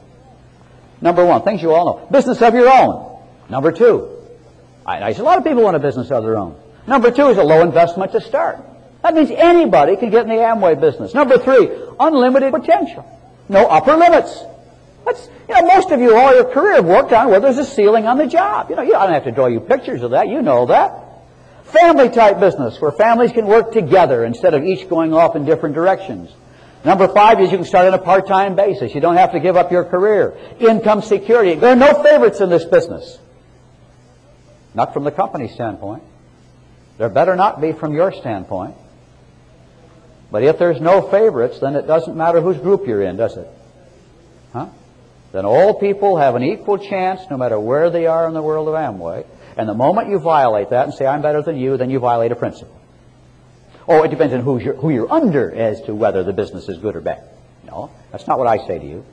Number 1.00 1.24
one, 1.24 1.42
things 1.42 1.62
you 1.62 1.72
all 1.72 1.84
know. 1.84 2.06
Business 2.06 2.40
of 2.42 2.54
your 2.54 2.68
own. 2.68 3.20
Number 3.48 3.70
two, 3.70 4.16
a 4.86 5.12
lot 5.22 5.38
of 5.38 5.44
people 5.44 5.62
want 5.62 5.76
a 5.76 5.80
business 5.80 6.10
of 6.10 6.22
their 6.22 6.36
own. 6.36 6.58
Number 6.86 7.10
two 7.10 7.28
is 7.28 7.38
a 7.38 7.44
low 7.44 7.62
investment 7.62 8.12
to 8.12 8.20
start. 8.20 8.64
That 9.02 9.14
means 9.14 9.30
anybody 9.30 9.96
can 9.96 10.10
get 10.10 10.22
in 10.22 10.28
the 10.28 10.42
Amway 10.42 10.80
business. 10.80 11.14
Number 11.14 11.38
three, 11.38 11.70
unlimited 12.00 12.52
potential. 12.52 13.04
No 13.48 13.66
upper 13.66 13.96
limits. 13.96 14.42
That's, 15.04 15.28
you 15.48 15.54
know, 15.54 15.62
most 15.62 15.90
of 15.90 16.00
you 16.00 16.16
all 16.16 16.34
your 16.34 16.44
career 16.44 16.74
have 16.74 16.84
worked 16.84 17.12
on 17.12 17.30
where 17.30 17.40
there's 17.40 17.58
a 17.58 17.64
ceiling 17.64 18.06
on 18.06 18.18
the 18.18 18.26
job. 18.26 18.70
You 18.70 18.76
know, 18.76 18.82
you 18.82 18.92
don't 18.92 19.12
have 19.12 19.24
to 19.24 19.32
draw 19.32 19.46
you 19.46 19.60
pictures 19.60 20.02
of 20.02 20.10
that. 20.10 20.28
You 20.28 20.42
know 20.42 20.66
that. 20.66 21.04
Family 21.64 22.08
type 22.08 22.40
business 22.40 22.80
where 22.80 22.92
families 22.92 23.32
can 23.32 23.46
work 23.46 23.72
together 23.72 24.24
instead 24.24 24.54
of 24.54 24.64
each 24.64 24.88
going 24.88 25.14
off 25.14 25.36
in 25.36 25.44
different 25.44 25.74
directions. 25.74 26.30
Number 26.84 27.08
five 27.08 27.40
is 27.40 27.50
you 27.50 27.58
can 27.58 27.66
start 27.66 27.86
on 27.86 27.94
a 27.94 27.98
part-time 27.98 28.56
basis. 28.56 28.94
You 28.94 29.00
don't 29.00 29.16
have 29.16 29.32
to 29.32 29.40
give 29.40 29.56
up 29.56 29.70
your 29.70 29.84
career. 29.84 30.36
Income 30.60 31.02
security. 31.02 31.54
There 31.54 31.72
are 31.72 31.76
no 31.76 32.02
favorites 32.02 32.40
in 32.40 32.50
this 32.50 32.64
business. 32.64 33.18
Not 34.74 34.92
from 34.92 35.04
the 35.04 35.10
company 35.10 35.48
standpoint. 35.48 36.02
There 36.98 37.08
better 37.08 37.36
not 37.36 37.60
be 37.60 37.72
from 37.72 37.94
your 37.94 38.12
standpoint. 38.12 38.76
But 40.30 40.42
if 40.42 40.58
there's 40.58 40.80
no 40.80 41.02
favorites, 41.02 41.58
then 41.60 41.74
it 41.74 41.86
doesn't 41.86 42.16
matter 42.16 42.40
whose 42.40 42.58
group 42.58 42.86
you're 42.86 43.02
in, 43.02 43.16
does 43.16 43.36
it? 43.36 43.48
Huh? 44.52 44.68
Then 45.32 45.44
all 45.44 45.74
people 45.74 46.16
have 46.16 46.34
an 46.34 46.42
equal 46.42 46.78
chance 46.78 47.20
no 47.30 47.36
matter 47.36 47.58
where 47.58 47.90
they 47.90 48.06
are 48.06 48.26
in 48.26 48.34
the 48.34 48.42
world 48.42 48.68
of 48.68 48.74
Amway. 48.74 49.26
And 49.56 49.68
the 49.68 49.74
moment 49.74 50.08
you 50.08 50.18
violate 50.18 50.70
that 50.70 50.84
and 50.84 50.94
say, 50.94 51.06
I'm 51.06 51.22
better 51.22 51.42
than 51.42 51.56
you, 51.56 51.76
then 51.76 51.90
you 51.90 51.98
violate 51.98 52.32
a 52.32 52.36
principle. 52.36 52.78
Oh, 53.86 54.02
it 54.02 54.08
depends 54.08 54.34
on 54.34 54.40
who 54.40 54.58
you're, 54.58 54.74
who 54.74 54.90
you're 54.90 55.10
under 55.10 55.52
as 55.52 55.80
to 55.82 55.94
whether 55.94 56.22
the 56.22 56.32
business 56.32 56.68
is 56.68 56.78
good 56.78 56.94
or 56.94 57.00
bad. 57.00 57.28
No, 57.64 57.90
that's 58.12 58.26
not 58.26 58.38
what 58.38 58.46
I 58.46 58.66
say 58.66 58.78
to 58.78 58.86
you. 58.86 59.04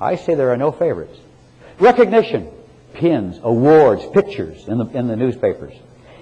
I 0.00 0.16
say 0.16 0.34
there 0.34 0.50
are 0.50 0.56
no 0.56 0.72
favorites. 0.72 1.18
Recognition, 1.78 2.50
pins, 2.94 3.38
awards, 3.42 4.04
pictures 4.12 4.66
in 4.68 4.78
the, 4.78 4.86
in 4.86 5.08
the 5.08 5.16
newspapers. 5.16 5.74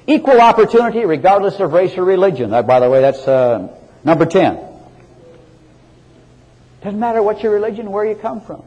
Equal 0.06 0.40
opportunity 0.40 1.04
regardless 1.04 1.60
of 1.60 1.72
race 1.72 1.96
or 1.96 2.04
religion. 2.04 2.50
That, 2.50 2.66
by 2.66 2.80
the 2.80 2.88
way, 2.88 3.02
that's 3.02 3.26
uh, 3.28 3.77
number 4.08 4.24
10. 4.24 4.58
Doesn't 6.82 6.98
matter 6.98 7.22
what 7.22 7.42
your 7.42 7.52
religion, 7.52 7.92
where 7.92 8.06
you 8.06 8.14
come 8.14 8.40
from. 8.40 8.62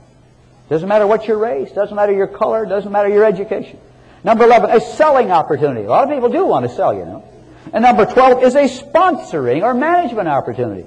Doesn't 0.69 0.87
matter 0.87 1.07
what 1.07 1.27
your 1.27 1.37
race. 1.37 1.71
Doesn't 1.71 1.95
matter 1.95 2.13
your 2.13 2.27
color. 2.27 2.65
Doesn't 2.65 2.91
matter 2.91 3.09
your 3.09 3.25
education. 3.25 3.79
Number 4.23 4.45
11, 4.45 4.69
a 4.69 4.79
selling 4.79 5.31
opportunity. 5.31 5.85
A 5.85 5.89
lot 5.89 6.03
of 6.03 6.09
people 6.09 6.29
do 6.29 6.45
want 6.45 6.69
to 6.69 6.75
sell, 6.75 6.93
you 6.93 7.05
know. 7.05 7.27
And 7.73 7.81
number 7.81 8.05
12 8.05 8.43
is 8.43 8.55
a 8.55 8.65
sponsoring 8.65 9.63
or 9.63 9.73
management 9.73 10.27
opportunity. 10.27 10.85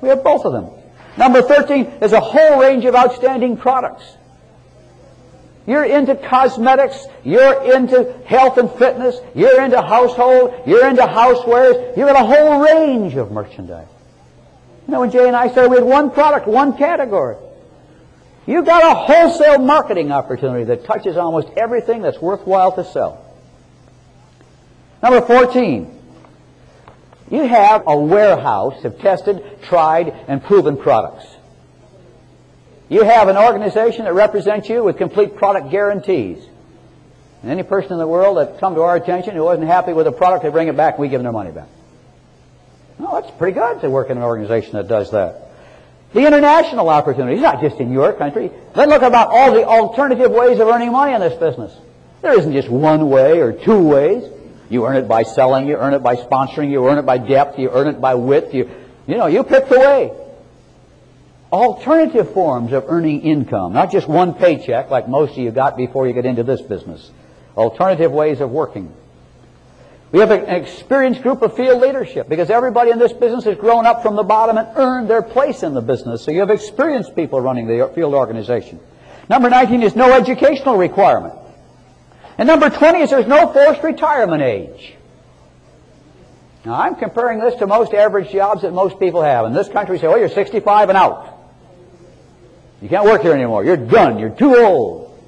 We 0.00 0.08
have 0.08 0.24
both 0.24 0.44
of 0.44 0.52
them. 0.52 0.70
Number 1.16 1.40
13 1.40 1.84
is 2.02 2.12
a 2.12 2.20
whole 2.20 2.60
range 2.60 2.84
of 2.84 2.96
outstanding 2.96 3.56
products. 3.56 4.04
You're 5.66 5.84
into 5.84 6.14
cosmetics, 6.14 7.06
you're 7.22 7.74
into 7.74 8.12
health 8.26 8.58
and 8.58 8.70
fitness, 8.72 9.16
you're 9.34 9.62
into 9.62 9.80
household, 9.80 10.54
you're 10.66 10.86
into 10.88 11.02
housewares, 11.02 11.96
you've 11.96 12.06
got 12.06 12.22
a 12.22 12.26
whole 12.26 12.60
range 12.60 13.14
of 13.14 13.32
merchandise. 13.32 13.88
You 14.86 14.92
know, 14.92 15.00
when 15.00 15.10
Jay 15.10 15.26
and 15.26 15.34
I 15.34 15.50
started, 15.50 15.70
we 15.70 15.76
had 15.76 15.86
one 15.86 16.10
product, 16.10 16.46
one 16.46 16.76
category. 16.76 17.36
You've 18.46 18.66
got 18.66 18.84
a 18.84 18.94
wholesale 18.94 19.58
marketing 19.58 20.12
opportunity 20.12 20.64
that 20.64 20.84
touches 20.84 21.16
almost 21.16 21.48
everything 21.56 22.02
that's 22.02 22.20
worthwhile 22.20 22.72
to 22.72 22.84
sell. 22.84 23.24
Number 25.02 25.22
14, 25.22 26.02
you 27.30 27.46
have 27.46 27.84
a 27.86 27.96
warehouse 27.96 28.84
of 28.84 28.98
tested, 28.98 29.42
tried, 29.62 30.08
and 30.28 30.44
proven 30.44 30.76
products. 30.76 31.24
You 32.88 33.02
have 33.02 33.28
an 33.28 33.36
organization 33.36 34.04
that 34.04 34.14
represents 34.14 34.68
you 34.68 34.84
with 34.84 34.98
complete 34.98 35.36
product 35.36 35.70
guarantees. 35.70 36.44
And 37.42 37.50
any 37.50 37.62
person 37.62 37.92
in 37.92 37.98
the 37.98 38.06
world 38.06 38.38
that 38.38 38.58
come 38.58 38.74
to 38.74 38.82
our 38.82 38.96
attention 38.96 39.34
who 39.34 39.44
wasn't 39.44 39.66
happy 39.66 39.92
with 39.92 40.06
a 40.06 40.12
product, 40.12 40.44
they 40.44 40.50
bring 40.50 40.68
it 40.68 40.76
back 40.76 40.94
and 40.94 41.02
we 41.02 41.08
give 41.08 41.20
them 41.20 41.24
their 41.24 41.32
money 41.32 41.50
back. 41.50 41.68
No, 42.98 43.20
that's 43.20 43.30
pretty 43.36 43.58
good 43.58 43.80
to 43.80 43.90
work 43.90 44.10
in 44.10 44.16
an 44.16 44.22
organization 44.22 44.72
that 44.74 44.88
does 44.88 45.10
that. 45.10 45.50
The 46.12 46.26
international 46.26 46.88
opportunities, 46.88 47.40
not 47.40 47.60
just 47.60 47.80
in 47.80 47.92
your 47.92 48.12
country. 48.12 48.50
Then 48.74 48.88
look 48.88 49.02
about 49.02 49.28
all 49.30 49.52
the 49.52 49.64
alternative 49.64 50.30
ways 50.30 50.60
of 50.60 50.68
earning 50.68 50.92
money 50.92 51.12
in 51.12 51.20
this 51.20 51.38
business. 51.38 51.76
There 52.22 52.38
isn't 52.38 52.52
just 52.52 52.68
one 52.68 53.10
way 53.10 53.40
or 53.40 53.52
two 53.52 53.82
ways. 53.82 54.24
You 54.70 54.86
earn 54.86 54.96
it 54.96 55.08
by 55.08 55.24
selling, 55.24 55.66
you 55.66 55.76
earn 55.76 55.92
it 55.92 56.02
by 56.02 56.16
sponsoring, 56.16 56.70
you 56.70 56.88
earn 56.88 56.98
it 56.98 57.04
by 57.04 57.18
depth, 57.18 57.58
you 57.58 57.70
earn 57.70 57.88
it 57.88 58.00
by 58.00 58.14
width, 58.14 58.54
you, 58.54 58.70
you 59.06 59.16
know, 59.16 59.26
you 59.26 59.42
pick 59.44 59.68
the 59.68 59.78
way. 59.78 60.12
Alternative 61.54 62.28
forms 62.32 62.72
of 62.72 62.86
earning 62.88 63.20
income, 63.20 63.74
not 63.74 63.92
just 63.92 64.08
one 64.08 64.34
paycheck 64.34 64.90
like 64.90 65.08
most 65.08 65.34
of 65.34 65.38
you 65.38 65.52
got 65.52 65.76
before 65.76 66.08
you 66.08 66.12
get 66.12 66.26
into 66.26 66.42
this 66.42 66.60
business. 66.60 67.12
Alternative 67.56 68.10
ways 68.10 68.40
of 68.40 68.50
working. 68.50 68.92
We 70.10 70.18
have 70.18 70.32
an 70.32 70.46
experienced 70.46 71.22
group 71.22 71.42
of 71.42 71.54
field 71.54 71.80
leadership 71.80 72.28
because 72.28 72.50
everybody 72.50 72.90
in 72.90 72.98
this 72.98 73.12
business 73.12 73.44
has 73.44 73.56
grown 73.56 73.86
up 73.86 74.02
from 74.02 74.16
the 74.16 74.24
bottom 74.24 74.58
and 74.58 74.66
earned 74.74 75.08
their 75.08 75.22
place 75.22 75.62
in 75.62 75.74
the 75.74 75.80
business. 75.80 76.24
So 76.24 76.32
you 76.32 76.40
have 76.40 76.50
experienced 76.50 77.14
people 77.14 77.40
running 77.40 77.68
the 77.68 77.88
field 77.94 78.14
organization. 78.14 78.80
Number 79.28 79.48
19 79.48 79.84
is 79.84 79.94
no 79.94 80.12
educational 80.12 80.76
requirement. 80.76 81.34
And 82.36 82.48
number 82.48 82.68
20 82.68 82.98
is 82.98 83.10
there's 83.10 83.28
no 83.28 83.52
forced 83.52 83.84
retirement 83.84 84.42
age. 84.42 84.96
Now, 86.64 86.80
I'm 86.80 86.96
comparing 86.96 87.38
this 87.38 87.54
to 87.56 87.68
most 87.68 87.94
average 87.94 88.32
jobs 88.32 88.62
that 88.62 88.72
most 88.72 88.98
people 88.98 89.22
have. 89.22 89.46
In 89.46 89.52
this 89.52 89.68
country, 89.68 90.00
say, 90.00 90.08
well, 90.08 90.18
you're 90.18 90.28
65 90.28 90.88
and 90.88 90.98
out. 90.98 91.33
You 92.84 92.90
can't 92.90 93.06
work 93.06 93.22
here 93.22 93.32
anymore. 93.32 93.64
You're 93.64 93.78
done. 93.78 94.18
You're 94.18 94.28
too 94.28 94.56
old. 94.56 95.18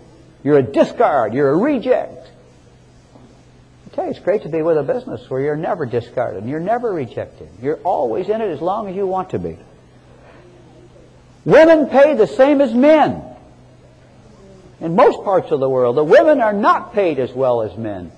You're 0.45 0.59
a 0.59 0.63
discard. 0.63 1.33
You're 1.33 1.49
a 1.49 1.57
reject. 1.57 2.29
You, 3.97 4.11
it's 4.11 4.19
great 4.19 4.43
to 4.43 4.51
be 4.51 4.61
with 4.61 4.77
a 4.77 4.83
business 4.83 5.31
where 5.31 5.41
you're 5.41 5.57
never 5.57 5.87
discarded 5.87 6.45
you're 6.45 6.61
never 6.61 6.93
rejected. 6.93 7.49
You're 7.63 7.79
always 7.79 8.29
in 8.29 8.43
it 8.43 8.51
as 8.51 8.61
long 8.61 8.91
as 8.91 8.95
you 8.95 9.07
want 9.07 9.31
to 9.31 9.39
be. 9.39 9.57
Women 11.47 11.87
pay 11.87 12.13
the 12.13 12.27
same 12.27 12.61
as 12.61 12.75
men. 12.75 13.25
In 14.81 14.95
most 14.95 15.25
parts 15.25 15.51
of 15.51 15.59
the 15.59 15.71
world, 15.71 15.97
the 15.97 16.05
women 16.05 16.43
are 16.43 16.53
not 16.53 16.93
paid 16.93 17.19
as 17.19 17.33
well 17.33 17.63
as 17.63 17.75
men. 17.79 18.13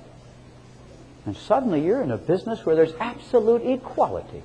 And 1.27 1.37
suddenly 1.37 1.85
you're 1.85 2.03
in 2.03 2.11
a 2.11 2.18
business 2.18 2.66
where 2.66 2.74
there's 2.74 2.94
absolute 2.98 3.62
equality. 3.64 4.42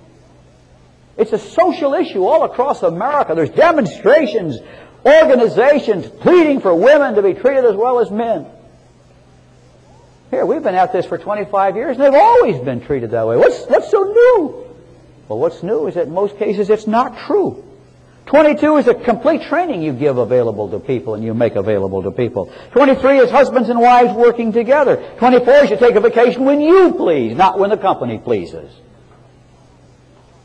It's 1.17 1.32
a 1.32 1.39
social 1.39 1.93
issue 1.93 2.26
all 2.26 2.43
across 2.43 2.82
America. 2.84 3.36
There's 3.36 3.49
demonstrations, 3.49 4.60
organizations 5.06 6.08
pleading 6.08 6.62
for 6.62 6.73
women 6.73 7.15
to 7.15 7.21
be 7.21 7.34
treated 7.34 7.65
as 7.65 7.76
well 7.76 7.99
as 7.99 8.10
men. 8.10 8.47
Here, 10.32 10.45
we've 10.45 10.63
been 10.63 10.73
at 10.73 10.91
this 10.91 11.06
for 11.06 11.19
25 11.19 11.76
years, 11.76 11.95
and 11.97 12.04
they've 12.06 12.19
always 12.19 12.60
been 12.60 12.82
treated 12.82 13.12
that 13.12 13.28
way. 13.28 13.38
What's, 13.38 13.65
what's 13.65 13.91
so 13.91 14.02
new? 14.04 14.76
Well, 15.28 15.38
what's 15.38 15.62
new 15.62 15.88
is 15.88 15.93
that 15.93 16.08
in 16.08 16.13
most 16.13 16.38
cases 16.38 16.71
it's 16.71 16.88
not 16.88 17.17
true. 17.28 17.63
22 18.26 18.78
is 18.78 18.88
a 18.88 18.95
complete 18.95 19.43
training 19.43 19.84
you 19.84 19.93
give 19.93 20.17
available 20.17 20.69
to 20.69 20.80
people 20.80 21.13
and 21.13 21.23
you 21.23 21.34
make 21.34 21.56
available 21.56 22.02
to 22.04 22.12
people. 22.12 22.52
23 22.71 23.19
is 23.19 23.30
husbands 23.30 23.69
and 23.69 23.80
wives 23.80 24.13
working 24.13 24.52
together. 24.52 24.97
24 25.19 25.54
is 25.65 25.69
you 25.69 25.78
take 25.78 25.95
a 25.95 25.99
vacation 25.99 26.45
when 26.45 26.62
you 26.62 26.93
please, 26.93 27.36
not 27.36 27.60
when 27.60 27.69
the 27.69 27.78
company 27.78 28.17
pleases. 28.17 28.71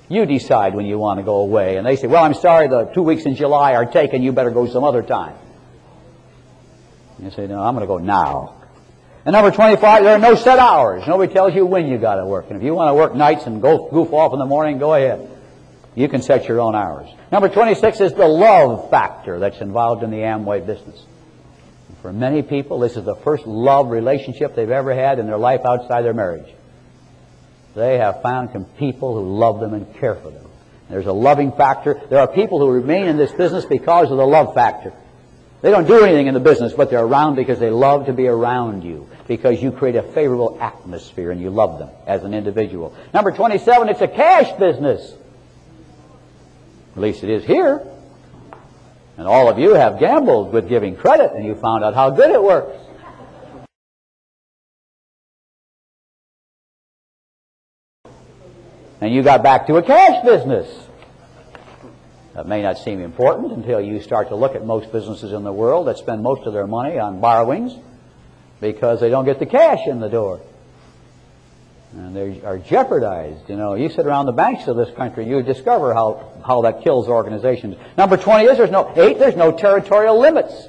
You 0.08 0.24
decide 0.24 0.74
when 0.74 0.86
you 0.86 0.98
want 0.98 1.18
to 1.18 1.24
go 1.24 1.36
away. 1.36 1.76
And 1.76 1.86
they 1.86 1.96
say, 1.96 2.06
well, 2.06 2.24
I'm 2.24 2.34
sorry, 2.34 2.68
the 2.68 2.84
two 2.86 3.02
weeks 3.02 3.24
in 3.24 3.34
July 3.34 3.74
are 3.74 3.84
taken. 3.84 4.22
You 4.22 4.32
better 4.32 4.50
go 4.50 4.66
some 4.66 4.84
other 4.84 5.02
time. 5.02 5.36
You 7.22 7.30
say, 7.30 7.46
no, 7.46 7.60
I'm 7.60 7.74
going 7.74 7.86
to 7.86 7.88
go 7.88 7.98
now. 7.98 8.54
And 9.24 9.34
number 9.34 9.50
25, 9.50 10.04
there 10.04 10.14
are 10.14 10.18
no 10.18 10.34
set 10.34 10.58
hours. 10.58 11.06
Nobody 11.06 11.32
tells 11.32 11.54
you 11.54 11.66
when 11.66 11.88
you 11.88 11.98
got 11.98 12.14
to 12.14 12.24
work. 12.24 12.46
And 12.48 12.56
if 12.56 12.62
you 12.62 12.74
want 12.74 12.88
to 12.88 12.94
work 12.94 13.14
nights 13.14 13.44
and 13.46 13.60
go 13.60 13.90
goof 13.90 14.12
off 14.12 14.32
in 14.32 14.38
the 14.38 14.46
morning, 14.46 14.78
go 14.78 14.94
ahead. 14.94 15.28
You 15.94 16.08
can 16.08 16.22
set 16.22 16.48
your 16.48 16.60
own 16.60 16.74
hours. 16.74 17.10
Number 17.30 17.48
26 17.48 18.00
is 18.00 18.14
the 18.14 18.26
love 18.26 18.88
factor 18.88 19.38
that's 19.40 19.58
involved 19.58 20.02
in 20.02 20.10
the 20.10 20.18
Amway 20.18 20.64
business. 20.64 21.04
For 22.00 22.12
many 22.12 22.42
people, 22.42 22.78
this 22.78 22.96
is 22.96 23.04
the 23.04 23.16
first 23.16 23.46
love 23.46 23.90
relationship 23.90 24.54
they've 24.54 24.70
ever 24.70 24.94
had 24.94 25.18
in 25.18 25.26
their 25.26 25.36
life 25.36 25.62
outside 25.64 26.02
their 26.02 26.14
marriage. 26.14 26.48
They 27.74 27.98
have 27.98 28.22
found 28.22 28.50
some 28.52 28.64
people 28.64 29.14
who 29.14 29.38
love 29.38 29.60
them 29.60 29.74
and 29.74 29.94
care 29.96 30.14
for 30.14 30.30
them. 30.30 30.44
There's 30.88 31.06
a 31.06 31.12
loving 31.12 31.52
factor. 31.52 32.00
There 32.08 32.18
are 32.18 32.28
people 32.28 32.58
who 32.58 32.70
remain 32.70 33.06
in 33.06 33.16
this 33.16 33.32
business 33.32 33.64
because 33.64 34.10
of 34.10 34.16
the 34.16 34.26
love 34.26 34.54
factor. 34.54 34.92
They 35.60 35.70
don't 35.70 35.86
do 35.86 36.04
anything 36.04 36.28
in 36.28 36.34
the 36.34 36.40
business, 36.40 36.72
but 36.72 36.88
they're 36.88 37.04
around 37.04 37.34
because 37.34 37.58
they 37.58 37.70
love 37.70 38.06
to 38.06 38.12
be 38.12 38.28
around 38.28 38.84
you, 38.84 39.08
because 39.26 39.60
you 39.60 39.72
create 39.72 39.96
a 39.96 40.02
favorable 40.02 40.56
atmosphere 40.60 41.32
and 41.32 41.40
you 41.40 41.50
love 41.50 41.78
them 41.78 41.90
as 42.06 42.22
an 42.22 42.32
individual. 42.32 42.96
Number 43.12 43.32
27, 43.32 43.88
it's 43.88 44.00
a 44.00 44.08
cash 44.08 44.56
business. 44.58 45.14
At 46.94 47.02
least 47.02 47.24
it 47.24 47.30
is 47.30 47.44
here. 47.44 47.86
And 49.16 49.26
all 49.26 49.48
of 49.48 49.58
you 49.58 49.74
have 49.74 49.98
gambled 49.98 50.52
with 50.52 50.68
giving 50.68 50.94
credit 50.94 51.32
and 51.32 51.44
you 51.44 51.56
found 51.56 51.82
out 51.84 51.94
how 51.94 52.10
good 52.10 52.30
it 52.30 52.42
works. 52.42 52.78
And 59.00 59.14
you 59.14 59.22
got 59.22 59.42
back 59.42 59.66
to 59.68 59.76
a 59.76 59.82
cash 59.82 60.24
business. 60.24 60.68
That 62.34 62.46
may 62.46 62.62
not 62.62 62.78
seem 62.78 63.00
important 63.00 63.52
until 63.52 63.80
you 63.80 64.00
start 64.00 64.28
to 64.28 64.36
look 64.36 64.54
at 64.54 64.64
most 64.64 64.92
businesses 64.92 65.32
in 65.32 65.44
the 65.44 65.52
world 65.52 65.86
that 65.88 65.98
spend 65.98 66.22
most 66.22 66.46
of 66.46 66.52
their 66.52 66.66
money 66.66 66.98
on 66.98 67.20
borrowings 67.20 67.72
because 68.60 69.00
they 69.00 69.10
don't 69.10 69.24
get 69.24 69.38
the 69.38 69.46
cash 69.46 69.86
in 69.86 70.00
the 70.00 70.08
door. 70.08 70.40
And 71.92 72.14
they 72.14 72.42
are 72.42 72.58
jeopardized. 72.58 73.48
You 73.48 73.56
know, 73.56 73.74
you 73.74 73.88
sit 73.88 74.04
around 74.04 74.26
the 74.26 74.32
banks 74.32 74.68
of 74.68 74.76
this 74.76 74.94
country, 74.94 75.26
you 75.28 75.42
discover 75.42 75.94
how, 75.94 76.32
how 76.46 76.62
that 76.62 76.82
kills 76.82 77.08
organizations. 77.08 77.76
Number 77.96 78.16
20 78.16 78.44
is 78.44 78.58
there's 78.58 78.70
no, 78.70 78.92
eight, 78.96 79.18
there's 79.18 79.36
no 79.36 79.52
territorial 79.52 80.20
limits. 80.20 80.68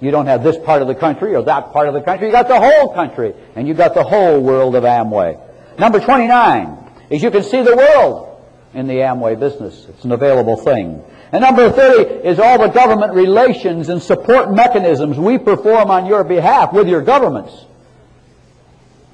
You 0.00 0.10
don't 0.10 0.26
have 0.26 0.42
this 0.42 0.58
part 0.58 0.82
of 0.82 0.88
the 0.88 0.94
country 0.94 1.34
or 1.34 1.42
that 1.42 1.72
part 1.72 1.88
of 1.88 1.94
the 1.94 2.02
country. 2.02 2.26
You 2.26 2.32
got 2.32 2.48
the 2.48 2.60
whole 2.60 2.92
country, 2.92 3.34
and 3.54 3.66
you 3.66 3.72
got 3.72 3.94
the 3.94 4.04
whole 4.04 4.40
world 4.40 4.74
of 4.74 4.84
Amway. 4.84 5.40
Number 5.78 6.00
29 6.00 6.85
is 7.10 7.22
you 7.22 7.30
can 7.30 7.42
see 7.42 7.62
the 7.62 7.76
world 7.76 8.42
in 8.74 8.86
the 8.86 8.94
Amway 8.94 9.38
business. 9.38 9.86
It's 9.88 10.04
an 10.04 10.12
available 10.12 10.56
thing. 10.56 11.02
And 11.32 11.42
number 11.42 11.70
30 11.70 12.26
is 12.26 12.38
all 12.38 12.58
the 12.58 12.68
government 12.68 13.14
relations 13.14 13.88
and 13.88 14.02
support 14.02 14.52
mechanisms 14.52 15.18
we 15.18 15.38
perform 15.38 15.90
on 15.90 16.06
your 16.06 16.24
behalf 16.24 16.72
with 16.72 16.88
your 16.88 17.02
governments 17.02 17.52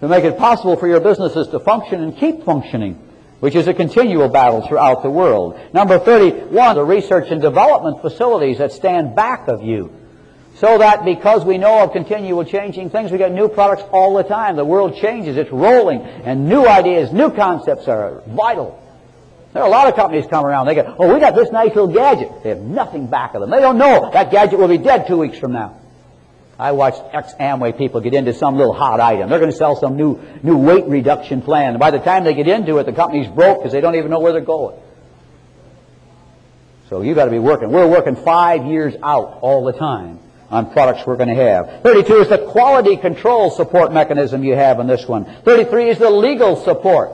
to 0.00 0.08
make 0.08 0.24
it 0.24 0.36
possible 0.36 0.76
for 0.76 0.88
your 0.88 1.00
businesses 1.00 1.46
to 1.48 1.60
function 1.60 2.02
and 2.02 2.16
keep 2.16 2.44
functioning, 2.44 2.94
which 3.38 3.54
is 3.54 3.68
a 3.68 3.74
continual 3.74 4.28
battle 4.28 4.66
throughout 4.66 5.02
the 5.02 5.10
world. 5.10 5.58
Number 5.72 5.98
31, 5.98 6.74
the 6.74 6.84
research 6.84 7.30
and 7.30 7.40
development 7.40 8.02
facilities 8.02 8.58
that 8.58 8.72
stand 8.72 9.14
back 9.14 9.46
of 9.46 9.62
you. 9.62 9.96
So 10.56 10.78
that 10.78 11.04
because 11.04 11.44
we 11.44 11.58
know 11.58 11.82
of 11.82 11.92
continual 11.92 12.44
changing 12.44 12.90
things, 12.90 13.10
we 13.10 13.18
get 13.18 13.32
new 13.32 13.48
products 13.48 13.82
all 13.90 14.14
the 14.14 14.22
time. 14.22 14.56
The 14.56 14.64
world 14.64 14.96
changes, 14.96 15.36
it's 15.36 15.50
rolling, 15.50 16.00
and 16.00 16.48
new 16.48 16.66
ideas, 16.66 17.12
new 17.12 17.30
concepts 17.30 17.88
are 17.88 18.22
vital. 18.26 18.78
There 19.52 19.62
are 19.62 19.66
a 19.66 19.70
lot 19.70 19.88
of 19.88 19.96
companies 19.96 20.26
come 20.26 20.46
around, 20.46 20.66
they 20.66 20.74
go, 20.74 20.94
oh, 20.98 21.12
we 21.12 21.20
got 21.20 21.34
this 21.34 21.50
nice 21.50 21.74
little 21.74 21.88
gadget. 21.88 22.42
They 22.42 22.50
have 22.50 22.60
nothing 22.60 23.06
back 23.06 23.34
of 23.34 23.40
them. 23.40 23.50
They 23.50 23.60
don't 23.60 23.76
know 23.76 24.10
that 24.12 24.30
gadget 24.30 24.58
will 24.58 24.68
be 24.68 24.78
dead 24.78 25.06
two 25.06 25.18
weeks 25.18 25.38
from 25.38 25.52
now. 25.52 25.78
I 26.58 26.72
watched 26.72 27.02
ex-Amway 27.12 27.76
people 27.76 28.00
get 28.00 28.14
into 28.14 28.32
some 28.32 28.56
little 28.56 28.72
hot 28.72 29.00
item. 29.00 29.28
They're 29.28 29.40
going 29.40 29.50
to 29.50 29.56
sell 29.56 29.74
some 29.74 29.96
new, 29.96 30.20
new 30.42 30.56
weight 30.56 30.84
reduction 30.84 31.42
plan. 31.42 31.70
And 31.70 31.80
by 31.80 31.90
the 31.90 31.98
time 31.98 32.24
they 32.24 32.34
get 32.34 32.46
into 32.46 32.78
it, 32.78 32.84
the 32.84 32.92
company's 32.92 33.26
broke 33.26 33.58
because 33.58 33.72
they 33.72 33.80
don't 33.80 33.96
even 33.96 34.10
know 34.10 34.20
where 34.20 34.32
they're 34.32 34.42
going. 34.42 34.78
So 36.88 37.00
you've 37.02 37.16
got 37.16 37.24
to 37.24 37.30
be 37.30 37.40
working. 37.40 37.72
We're 37.72 37.88
working 37.88 38.16
five 38.16 38.64
years 38.64 38.94
out 39.02 39.38
all 39.40 39.64
the 39.64 39.72
time 39.72 40.20
on 40.52 40.70
products 40.70 41.06
we're 41.06 41.16
going 41.16 41.30
to 41.30 41.34
have. 41.34 41.82
32 41.82 42.14
is 42.18 42.28
the 42.28 42.38
quality 42.38 42.96
control 42.98 43.50
support 43.50 43.92
mechanism 43.92 44.44
you 44.44 44.54
have 44.54 44.78
in 44.78 44.86
this 44.86 45.08
one. 45.08 45.24
33 45.24 45.88
is 45.88 45.98
the 45.98 46.10
legal 46.10 46.56
support. 46.56 47.12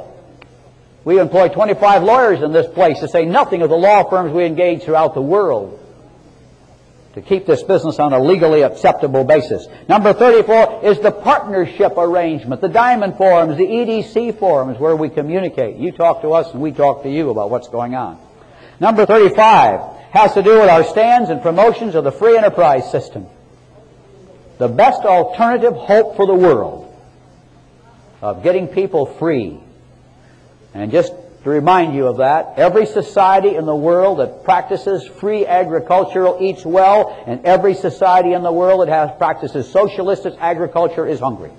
We 1.04 1.20
employ 1.20 1.48
25 1.48 2.02
lawyers 2.02 2.42
in 2.42 2.52
this 2.52 2.66
place 2.66 2.98
to 2.98 3.08
say 3.08 3.24
nothing 3.24 3.62
of 3.62 3.70
the 3.70 3.76
law 3.76 4.10
firms 4.10 4.32
we 4.32 4.44
engage 4.44 4.82
throughout 4.82 5.14
the 5.14 5.22
world 5.22 5.78
to 7.14 7.22
keep 7.22 7.46
this 7.46 7.62
business 7.62 8.00
on 8.00 8.12
a 8.12 8.20
legally 8.20 8.62
acceptable 8.62 9.24
basis. 9.24 9.66
Number 9.88 10.12
34 10.12 10.84
is 10.84 11.00
the 11.00 11.12
partnership 11.12 11.94
arrangement, 11.96 12.60
the 12.60 12.68
diamond 12.68 13.16
forums, 13.16 13.56
the 13.56 13.64
EDC 13.64 14.38
forums 14.38 14.78
where 14.78 14.96
we 14.96 15.08
communicate. 15.08 15.76
You 15.76 15.92
talk 15.92 16.22
to 16.22 16.32
us 16.32 16.52
and 16.52 16.60
we 16.60 16.72
talk 16.72 17.04
to 17.04 17.08
you 17.08 17.30
about 17.30 17.50
what's 17.50 17.68
going 17.68 17.94
on. 17.94 18.18
Number 18.80 19.06
35 19.06 19.97
has 20.10 20.34
to 20.34 20.42
do 20.42 20.60
with 20.60 20.68
our 20.68 20.84
stands 20.84 21.30
and 21.30 21.42
promotions 21.42 21.94
of 21.94 22.04
the 22.04 22.12
free 22.12 22.36
enterprise 22.36 22.90
system. 22.90 23.26
The 24.58 24.68
best 24.68 25.02
alternative 25.02 25.74
hope 25.74 26.16
for 26.16 26.26
the 26.26 26.34
world 26.34 26.84
of 28.20 28.42
getting 28.42 28.66
people 28.66 29.06
free 29.06 29.60
and 30.74 30.90
just 30.90 31.12
to 31.44 31.50
remind 31.50 31.94
you 31.94 32.06
of 32.06 32.18
that. 32.18 32.54
Every 32.56 32.86
society 32.86 33.54
in 33.54 33.64
the 33.64 33.74
world 33.74 34.18
that 34.18 34.44
practices 34.44 35.06
free 35.06 35.46
agriculture 35.46 36.34
eats 36.40 36.64
well, 36.64 37.22
and 37.26 37.44
every 37.44 37.74
society 37.74 38.32
in 38.32 38.42
the 38.42 38.52
world 38.52 38.80
that 38.80 38.88
has 38.88 39.16
practices 39.18 39.70
socialistic 39.70 40.34
agriculture 40.40 41.06
is 41.06 41.20
hungry. 41.20 41.52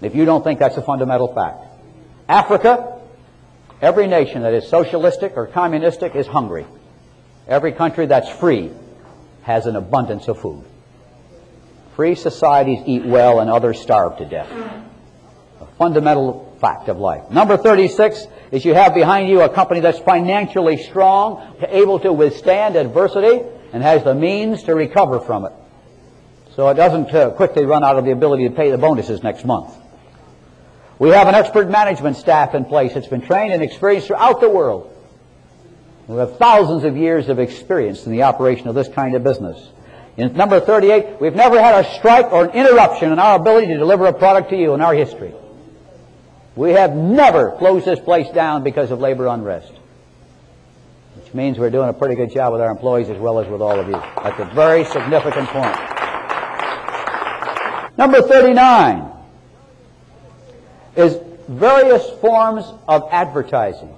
If 0.00 0.14
you 0.14 0.24
don't 0.24 0.44
think 0.44 0.60
that's 0.60 0.76
a 0.76 0.82
fundamental 0.82 1.34
fact. 1.34 1.64
Africa, 2.28 3.00
every 3.82 4.06
nation 4.06 4.42
that 4.42 4.54
is 4.54 4.68
socialistic 4.68 5.36
or 5.36 5.46
communistic 5.46 6.14
is 6.14 6.26
hungry. 6.26 6.66
Every 7.46 7.72
country 7.72 8.06
that's 8.06 8.28
free 8.28 8.70
has 9.42 9.66
an 9.66 9.76
abundance 9.76 10.28
of 10.28 10.40
food. 10.40 10.64
Free 11.96 12.14
societies 12.14 12.80
eat 12.86 13.04
well 13.04 13.40
and 13.40 13.50
others 13.50 13.80
starve 13.80 14.18
to 14.18 14.24
death. 14.24 14.50
A 15.60 15.66
fundamental 15.78 16.56
fact 16.60 16.88
of 16.88 16.98
life. 16.98 17.30
Number 17.30 17.56
36 17.56 18.26
is 18.50 18.64
you 18.64 18.74
have 18.74 18.94
behind 18.94 19.28
you 19.28 19.42
a 19.42 19.48
company 19.48 19.80
that's 19.80 19.98
financially 19.98 20.76
strong, 20.78 21.56
able 21.68 22.00
to 22.00 22.12
withstand 22.12 22.76
adversity, 22.76 23.42
and 23.72 23.82
has 23.82 24.02
the 24.02 24.14
means 24.14 24.62
to 24.64 24.74
recover 24.74 25.20
from 25.20 25.44
it. 25.44 25.52
So 26.56 26.68
it 26.68 26.74
doesn't 26.74 27.12
uh, 27.12 27.30
quickly 27.30 27.64
run 27.64 27.84
out 27.84 27.98
of 27.98 28.04
the 28.04 28.12
ability 28.12 28.48
to 28.48 28.54
pay 28.54 28.70
the 28.70 28.78
bonuses 28.78 29.22
next 29.22 29.44
month. 29.44 29.74
We 30.98 31.10
have 31.10 31.26
an 31.26 31.34
expert 31.34 31.68
management 31.68 32.16
staff 32.16 32.54
in 32.54 32.64
place 32.64 32.94
that's 32.94 33.08
been 33.08 33.20
trained 33.20 33.52
and 33.52 33.62
experienced 33.62 34.06
throughout 34.06 34.40
the 34.40 34.48
world. 34.48 34.93
We 36.06 36.16
have 36.16 36.36
thousands 36.36 36.84
of 36.84 36.96
years 36.96 37.28
of 37.28 37.38
experience 37.38 38.04
in 38.04 38.12
the 38.12 38.24
operation 38.24 38.68
of 38.68 38.74
this 38.74 38.88
kind 38.88 39.14
of 39.14 39.24
business. 39.24 39.70
In 40.16 40.32
number 40.34 40.60
38, 40.60 41.20
we've 41.20 41.34
never 41.34 41.58
had 41.58 41.84
a 41.84 41.94
strike 41.98 42.30
or 42.30 42.44
an 42.44 42.50
interruption 42.50 43.10
in 43.10 43.18
our 43.18 43.36
ability 43.36 43.68
to 43.68 43.78
deliver 43.78 44.06
a 44.06 44.12
product 44.12 44.50
to 44.50 44.56
you 44.56 44.74
in 44.74 44.80
our 44.80 44.94
history. 44.94 45.32
We 46.56 46.70
have 46.72 46.94
never 46.94 47.52
closed 47.52 47.86
this 47.86 47.98
place 47.98 48.28
down 48.30 48.62
because 48.62 48.90
of 48.90 49.00
labor 49.00 49.26
unrest. 49.26 49.72
Which 51.16 51.34
means 51.34 51.58
we're 51.58 51.70
doing 51.70 51.88
a 51.88 51.92
pretty 51.92 52.14
good 52.14 52.32
job 52.32 52.52
with 52.52 52.60
our 52.60 52.70
employees 52.70 53.08
as 53.08 53.18
well 53.18 53.40
as 53.40 53.48
with 53.48 53.60
all 53.60 53.78
of 53.80 53.88
you. 53.88 54.00
That's 54.22 54.38
a 54.38 54.54
very 54.54 54.84
significant 54.84 55.48
point. 55.48 55.94
Number 57.96 58.20
39 58.22 59.10
is 60.96 61.18
various 61.48 62.08
forms 62.20 62.64
of 62.86 63.08
advertising. 63.10 63.96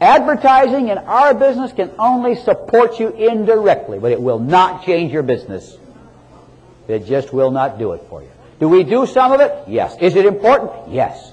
Advertising 0.00 0.88
in 0.88 0.98
our 0.98 1.32
business 1.32 1.72
can 1.72 1.90
only 1.98 2.36
support 2.36 3.00
you 3.00 3.08
indirectly, 3.10 3.98
but 3.98 4.12
it 4.12 4.20
will 4.20 4.38
not 4.38 4.84
change 4.84 5.12
your 5.12 5.22
business. 5.22 5.76
It 6.86 7.06
just 7.06 7.32
will 7.32 7.50
not 7.50 7.78
do 7.78 7.92
it 7.92 8.02
for 8.08 8.22
you. 8.22 8.30
Do 8.60 8.68
we 8.68 8.84
do 8.84 9.06
some 9.06 9.32
of 9.32 9.40
it? 9.40 9.52
Yes. 9.66 9.96
Is 10.00 10.14
it 10.16 10.26
important? 10.26 10.92
Yes. 10.92 11.32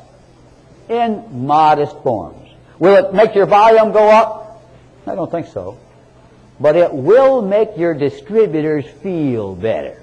In 0.89 1.45
modest 1.45 1.97
forms. 2.03 2.49
Will 2.79 2.95
it 2.95 3.13
make 3.13 3.35
your 3.35 3.45
volume 3.45 3.91
go 3.91 4.09
up? 4.09 4.63
I 5.05 5.15
don't 5.15 5.29
think 5.29 5.47
so. 5.47 5.77
But 6.59 6.75
it 6.75 6.93
will 6.93 7.41
make 7.41 7.77
your 7.77 7.93
distributors 7.93 8.85
feel 9.01 9.55
better. 9.55 10.01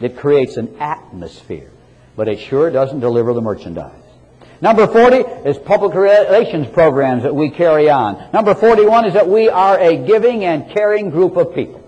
It 0.00 0.16
creates 0.16 0.56
an 0.56 0.76
atmosphere, 0.78 1.70
but 2.16 2.28
it 2.28 2.38
sure 2.38 2.70
doesn't 2.70 3.00
deliver 3.00 3.34
the 3.34 3.42
merchandise. 3.42 3.92
Number 4.60 4.88
40 4.88 5.16
is 5.48 5.56
public 5.58 5.94
relations 5.94 6.66
programs 6.68 7.22
that 7.22 7.34
we 7.34 7.48
carry 7.50 7.88
on. 7.88 8.28
Number 8.32 8.54
41 8.54 9.04
is 9.04 9.14
that 9.14 9.28
we 9.28 9.48
are 9.48 9.78
a 9.78 9.96
giving 9.96 10.44
and 10.44 10.68
caring 10.70 11.10
group 11.10 11.36
of 11.36 11.54
people. 11.54 11.84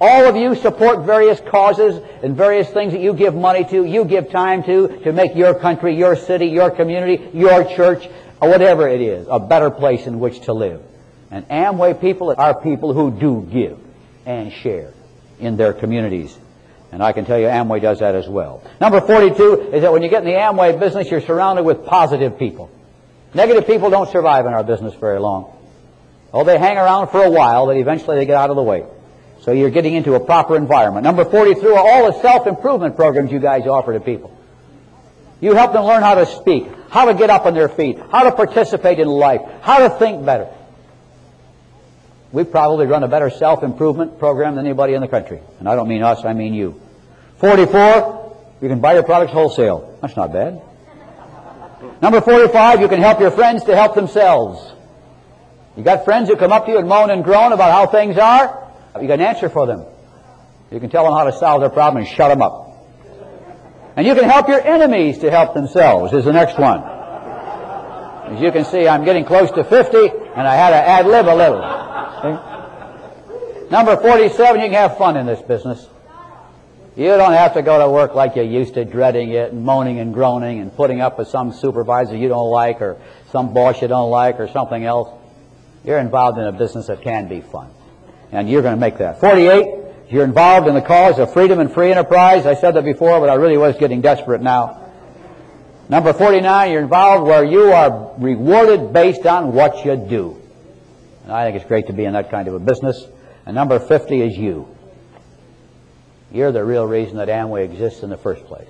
All 0.00 0.26
of 0.26 0.36
you 0.36 0.54
support 0.54 1.04
various 1.04 1.40
causes 1.40 2.00
and 2.22 2.36
various 2.36 2.68
things 2.70 2.92
that 2.92 3.00
you 3.00 3.14
give 3.14 3.34
money 3.34 3.64
to, 3.64 3.84
you 3.84 4.04
give 4.04 4.30
time 4.30 4.62
to, 4.64 4.88
to 5.04 5.12
make 5.12 5.34
your 5.34 5.54
country, 5.54 5.96
your 5.96 6.16
city, 6.16 6.46
your 6.46 6.70
community, 6.70 7.30
your 7.32 7.64
church, 7.64 8.08
or 8.40 8.48
whatever 8.48 8.88
it 8.88 9.00
is, 9.00 9.26
a 9.30 9.38
better 9.38 9.70
place 9.70 10.06
in 10.06 10.18
which 10.18 10.40
to 10.42 10.52
live. 10.52 10.82
And 11.30 11.48
Amway 11.48 12.00
people 12.00 12.34
are 12.36 12.60
people 12.60 12.92
who 12.92 13.10
do 13.10 13.48
give 13.50 13.78
and 14.26 14.52
share 14.52 14.92
in 15.38 15.56
their 15.56 15.72
communities 15.72 16.36
and 16.92 17.02
I 17.02 17.12
can 17.12 17.24
tell 17.24 17.38
you 17.38 17.46
Amway 17.46 17.80
does 17.80 18.00
that 18.00 18.14
as 18.14 18.28
well. 18.28 18.62
Number 18.80 19.00
42 19.00 19.72
is 19.72 19.82
that 19.82 19.92
when 19.92 20.02
you 20.02 20.10
get 20.10 20.24
in 20.24 20.28
the 20.28 20.38
Amway 20.38 20.78
business, 20.78 21.10
you're 21.10 21.22
surrounded 21.22 21.64
with 21.64 21.86
positive 21.86 22.38
people. 22.38 22.70
Negative 23.34 23.66
people 23.66 23.88
don't 23.88 24.10
survive 24.10 24.44
in 24.44 24.52
our 24.52 24.62
business 24.62 24.94
very 24.94 25.18
long. 25.18 25.56
Oh, 26.34 26.44
they 26.44 26.58
hang 26.58 26.76
around 26.76 27.08
for 27.08 27.24
a 27.24 27.30
while, 27.30 27.66
but 27.66 27.78
eventually 27.78 28.16
they 28.16 28.26
get 28.26 28.36
out 28.36 28.50
of 28.50 28.56
the 28.56 28.62
way. 28.62 28.84
So 29.40 29.52
you're 29.52 29.70
getting 29.70 29.94
into 29.94 30.14
a 30.14 30.20
proper 30.20 30.54
environment. 30.54 31.04
Number 31.04 31.24
43 31.24 31.72
are 31.72 31.78
all 31.78 32.12
the 32.12 32.20
self-improvement 32.20 32.94
programs 32.94 33.32
you 33.32 33.40
guys 33.40 33.66
offer 33.66 33.94
to 33.94 34.00
people. 34.00 34.38
You 35.40 35.54
help 35.54 35.72
them 35.72 35.84
learn 35.84 36.02
how 36.02 36.14
to 36.14 36.26
speak, 36.26 36.68
how 36.90 37.06
to 37.06 37.14
get 37.14 37.30
up 37.30 37.46
on 37.46 37.54
their 37.54 37.68
feet, 37.68 37.98
how 38.10 38.24
to 38.24 38.32
participate 38.32 39.00
in 39.00 39.08
life, 39.08 39.40
how 39.62 39.88
to 39.88 39.98
think 39.98 40.24
better. 40.24 40.48
We 42.32 42.44
probably 42.44 42.86
run 42.86 43.02
a 43.02 43.08
better 43.08 43.28
self-improvement 43.28 44.18
program 44.18 44.56
than 44.56 44.64
anybody 44.64 44.94
in 44.94 45.02
the 45.02 45.08
country. 45.08 45.40
And 45.58 45.68
I 45.68 45.76
don't 45.76 45.88
mean 45.88 46.02
us, 46.02 46.24
I 46.24 46.32
mean 46.32 46.54
you. 46.54 46.80
44, 47.36 48.36
you 48.62 48.68
can 48.68 48.80
buy 48.80 48.94
your 48.94 49.02
products 49.02 49.32
wholesale. 49.32 49.98
That's 50.00 50.16
not 50.16 50.32
bad. 50.32 50.62
Number 52.00 52.20
45, 52.20 52.80
you 52.80 52.88
can 52.88 53.00
help 53.00 53.20
your 53.20 53.30
friends 53.30 53.64
to 53.64 53.76
help 53.76 53.94
themselves. 53.94 54.72
You 55.76 55.82
got 55.82 56.04
friends 56.04 56.28
who 56.28 56.36
come 56.36 56.52
up 56.52 56.66
to 56.66 56.72
you 56.72 56.78
and 56.78 56.88
moan 56.88 57.10
and 57.10 57.22
groan 57.22 57.52
about 57.52 57.72
how 57.72 57.86
things 57.86 58.16
are? 58.16 58.70
You 59.00 59.08
got 59.08 59.14
an 59.14 59.26
answer 59.26 59.48
for 59.48 59.66
them. 59.66 59.84
You 60.70 60.80
can 60.80 60.90
tell 60.90 61.04
them 61.04 61.12
how 61.12 61.24
to 61.24 61.32
solve 61.32 61.60
their 61.60 61.70
problem 61.70 62.04
and 62.04 62.12
shut 62.12 62.30
them 62.30 62.40
up. 62.40 62.68
And 63.96 64.06
you 64.06 64.14
can 64.14 64.24
help 64.24 64.48
your 64.48 64.60
enemies 64.60 65.18
to 65.18 65.30
help 65.30 65.52
themselves 65.52 66.12
is 66.14 66.24
the 66.24 66.32
next 66.32 66.58
one. 66.58 66.82
As 66.82 68.40
you 68.40 68.50
can 68.52 68.64
see, 68.64 68.88
I'm 68.88 69.04
getting 69.04 69.24
close 69.24 69.50
to 69.50 69.64
50, 69.64 69.98
and 69.98 70.46
I 70.46 70.54
had 70.54 70.70
to 70.70 70.76
ad-lib 70.76 71.26
a 71.26 71.34
little. 71.34 71.81
See? 72.22 73.68
Number 73.70 73.96
47, 73.96 74.60
you 74.60 74.66
can 74.66 74.74
have 74.74 74.98
fun 74.98 75.16
in 75.16 75.26
this 75.26 75.40
business. 75.40 75.88
You 76.94 77.06
don't 77.06 77.32
have 77.32 77.54
to 77.54 77.62
go 77.62 77.78
to 77.78 77.90
work 77.90 78.14
like 78.14 78.36
you 78.36 78.42
used 78.42 78.74
to, 78.74 78.84
dreading 78.84 79.30
it 79.30 79.52
and 79.52 79.64
moaning 79.64 79.98
and 79.98 80.12
groaning 80.12 80.60
and 80.60 80.74
putting 80.76 81.00
up 81.00 81.18
with 81.18 81.28
some 81.28 81.54
supervisor 81.54 82.14
you 82.14 82.28
don't 82.28 82.50
like 82.50 82.82
or 82.82 83.00
some 83.30 83.54
boss 83.54 83.80
you 83.80 83.88
don't 83.88 84.10
like 84.10 84.38
or 84.40 84.48
something 84.48 84.84
else. 84.84 85.08
You're 85.84 85.98
involved 85.98 86.38
in 86.38 86.44
a 86.44 86.52
business 86.52 86.88
that 86.88 87.00
can 87.00 87.28
be 87.28 87.40
fun. 87.40 87.70
And 88.30 88.48
you're 88.48 88.60
going 88.60 88.74
to 88.74 88.80
make 88.80 88.98
that. 88.98 89.20
48, 89.20 90.10
you're 90.10 90.24
involved 90.24 90.68
in 90.68 90.74
the 90.74 90.82
cause 90.82 91.18
of 91.18 91.32
freedom 91.32 91.60
and 91.60 91.72
free 91.72 91.90
enterprise. 91.90 92.44
I 92.44 92.54
said 92.54 92.72
that 92.72 92.84
before, 92.84 93.20
but 93.20 93.30
I 93.30 93.34
really 93.34 93.56
was 93.56 93.76
getting 93.78 94.02
desperate 94.02 94.42
now. 94.42 94.92
Number 95.88 96.12
49, 96.12 96.72
you're 96.72 96.82
involved 96.82 97.26
where 97.26 97.42
you 97.42 97.72
are 97.72 98.14
rewarded 98.18 98.92
based 98.92 99.24
on 99.24 99.54
what 99.54 99.86
you 99.86 99.96
do. 99.96 100.41
And 101.22 101.32
I 101.32 101.44
think 101.44 101.56
it's 101.56 101.66
great 101.66 101.86
to 101.86 101.92
be 101.92 102.04
in 102.04 102.14
that 102.14 102.30
kind 102.30 102.48
of 102.48 102.54
a 102.54 102.58
business. 102.58 103.06
And 103.46 103.54
number 103.54 103.78
50 103.78 104.20
is 104.20 104.36
you. 104.36 104.68
You're 106.32 106.52
the 106.52 106.64
real 106.64 106.86
reason 106.86 107.18
that 107.18 107.28
Amway 107.28 107.64
exists 107.64 108.02
in 108.02 108.10
the 108.10 108.16
first 108.16 108.44
place. 108.46 108.68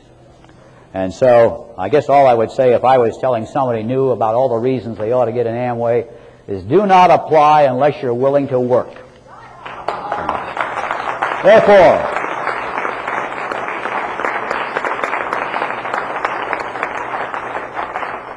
And 0.95 1.13
so, 1.13 1.75
I 1.79 1.89
guess 1.89 2.09
all 2.09 2.27
I 2.27 2.35
would 2.35 2.51
say 2.51 2.75
if 2.75 2.85
I 2.85 2.99
was 2.99 3.17
telling 3.19 3.47
somebody 3.47 3.83
new 3.83 4.11
about 4.11 4.35
all 4.35 4.49
the 4.51 4.57
reasons 4.57 4.99
they 4.99 5.13
ought 5.13 5.25
to 5.27 5.33
get 5.33 5.47
an 5.47 5.55
Amway 5.55 6.13
is 6.47 6.63
do 6.65 6.87
not 6.87 7.11
apply 7.11 7.63
unless 7.63 8.03
you're 8.03 8.13
willing 8.13 8.49
to 8.49 8.61
work. 8.61 8.93
Therefore, 11.43 12.23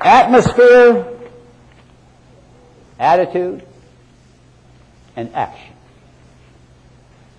atmosphere, 0.06 1.06
attitude, 3.00 3.66
and 5.16 5.34
action. 5.34 5.74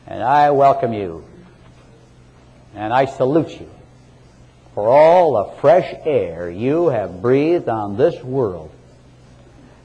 And 0.07 0.23
I 0.23 0.51
welcome 0.51 0.93
you. 0.93 1.25
And 2.75 2.93
I 2.93 3.07
salute 3.07 3.61
you 3.61 3.71
for 4.75 4.89
all 4.89 5.33
the 5.33 5.61
fresh 5.61 5.95
air 6.05 6.51
you 6.51 6.89
have 6.89 7.23
breathed 7.23 7.69
on 7.69 7.97
this 7.97 8.23
world. 8.23 8.71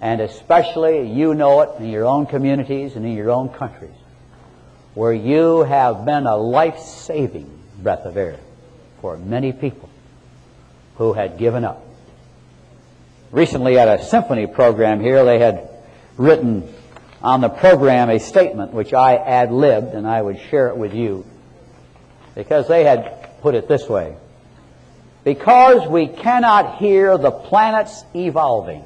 And 0.01 0.19
especially 0.19 1.09
you 1.11 1.33
know 1.33 1.61
it 1.61 1.79
in 1.79 1.89
your 1.89 2.05
own 2.05 2.25
communities 2.25 2.95
and 2.95 3.05
in 3.05 3.13
your 3.13 3.29
own 3.29 3.49
countries, 3.49 3.95
where 4.93 5.13
you 5.13 5.63
have 5.63 6.05
been 6.05 6.25
a 6.25 6.35
life-saving 6.35 7.49
breath 7.77 8.05
of 8.05 8.17
air 8.17 8.39
for 8.99 9.17
many 9.17 9.53
people 9.53 9.89
who 10.97 11.13
had 11.13 11.37
given 11.37 11.63
up. 11.63 11.85
Recently 13.31 13.77
at 13.77 13.87
a 13.87 14.03
symphony 14.03 14.47
program 14.47 14.99
here, 14.99 15.23
they 15.23 15.39
had 15.39 15.69
written 16.17 16.73
on 17.23 17.41
the 17.41 17.49
program 17.49 18.09
a 18.09 18.19
statement 18.19 18.73
which 18.73 18.93
I 18.93 19.15
ad-libbed 19.15 19.93
and 19.93 20.07
I 20.07 20.21
would 20.21 20.39
share 20.39 20.69
it 20.69 20.77
with 20.77 20.93
you 20.93 21.25
because 22.35 22.67
they 22.67 22.83
had 22.83 23.41
put 23.41 23.55
it 23.55 23.67
this 23.67 23.87
way. 23.87 24.15
Because 25.23 25.87
we 25.87 26.07
cannot 26.07 26.77
hear 26.77 27.17
the 27.17 27.31
planets 27.31 28.03
evolving 28.15 28.83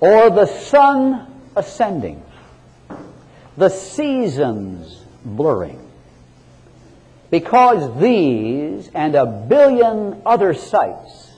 or 0.00 0.30
the 0.30 0.46
sun 0.46 1.32
ascending, 1.56 2.22
the 3.56 3.68
seasons 3.68 5.00
blurring, 5.24 5.78
Because 7.30 7.98
these 8.00 8.90
and 8.94 9.14
a 9.14 9.24
billion 9.24 10.20
other 10.26 10.52
sights 10.54 11.30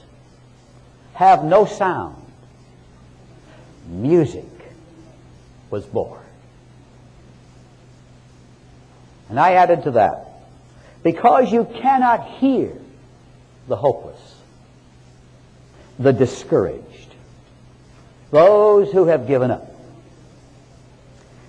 have 1.13 1.45
no 1.45 1.65
sound, 1.65 2.24
music 3.87 4.45
was 5.69 5.85
born. 5.85 6.21
And 9.29 9.39
I 9.39 9.53
added 9.53 9.83
to 9.83 9.91
that, 9.91 10.27
because 11.03 11.51
you 11.51 11.65
cannot 11.65 12.27
hear 12.37 12.71
the 13.67 13.75
hopeless, 13.75 14.19
the 15.97 16.13
discouraged, 16.13 17.13
those 18.31 18.91
who 18.91 19.05
have 19.05 19.27
given 19.27 19.51
up. 19.51 19.71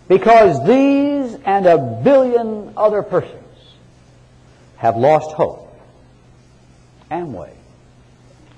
Because 0.09 0.65
these 0.67 1.35
and 1.45 1.67
a 1.67 1.79
billion 2.05 2.73
other 2.77 3.03
persons 3.03 3.43
have 4.77 4.97
lost 4.97 5.33
hope. 5.33 5.77
Amway 7.11 7.53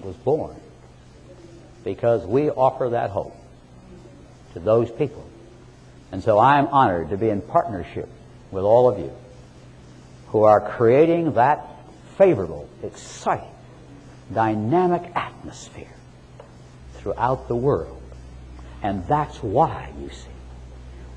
was 0.00 0.16
born 0.16 0.56
because 1.84 2.26
we 2.26 2.50
offer 2.50 2.90
that 2.90 3.10
hope 3.10 3.37
to 4.54 4.60
those 4.60 4.90
people. 4.90 5.24
And 6.12 6.22
so 6.22 6.38
I 6.38 6.58
am 6.58 6.68
honored 6.68 7.10
to 7.10 7.16
be 7.16 7.28
in 7.28 7.40
partnership 7.40 8.08
with 8.50 8.64
all 8.64 8.88
of 8.88 8.98
you 8.98 9.12
who 10.28 10.42
are 10.42 10.60
creating 10.60 11.34
that 11.34 11.66
favorable, 12.16 12.68
exciting, 12.82 13.54
dynamic 14.32 15.10
atmosphere 15.14 15.94
throughout 16.94 17.48
the 17.48 17.56
world. 17.56 18.02
And 18.82 19.06
that's 19.06 19.42
why, 19.42 19.90
you 20.00 20.10
see, 20.10 20.26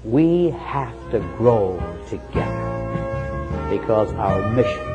we 0.04 0.50
have 0.50 1.12
to 1.12 1.20
grow 1.38 1.78
together 2.10 3.68
because 3.70 4.12
our 4.14 4.50
mission 4.52 4.88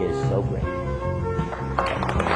is 0.00 0.28
so 0.28 0.42
great. 0.42 2.27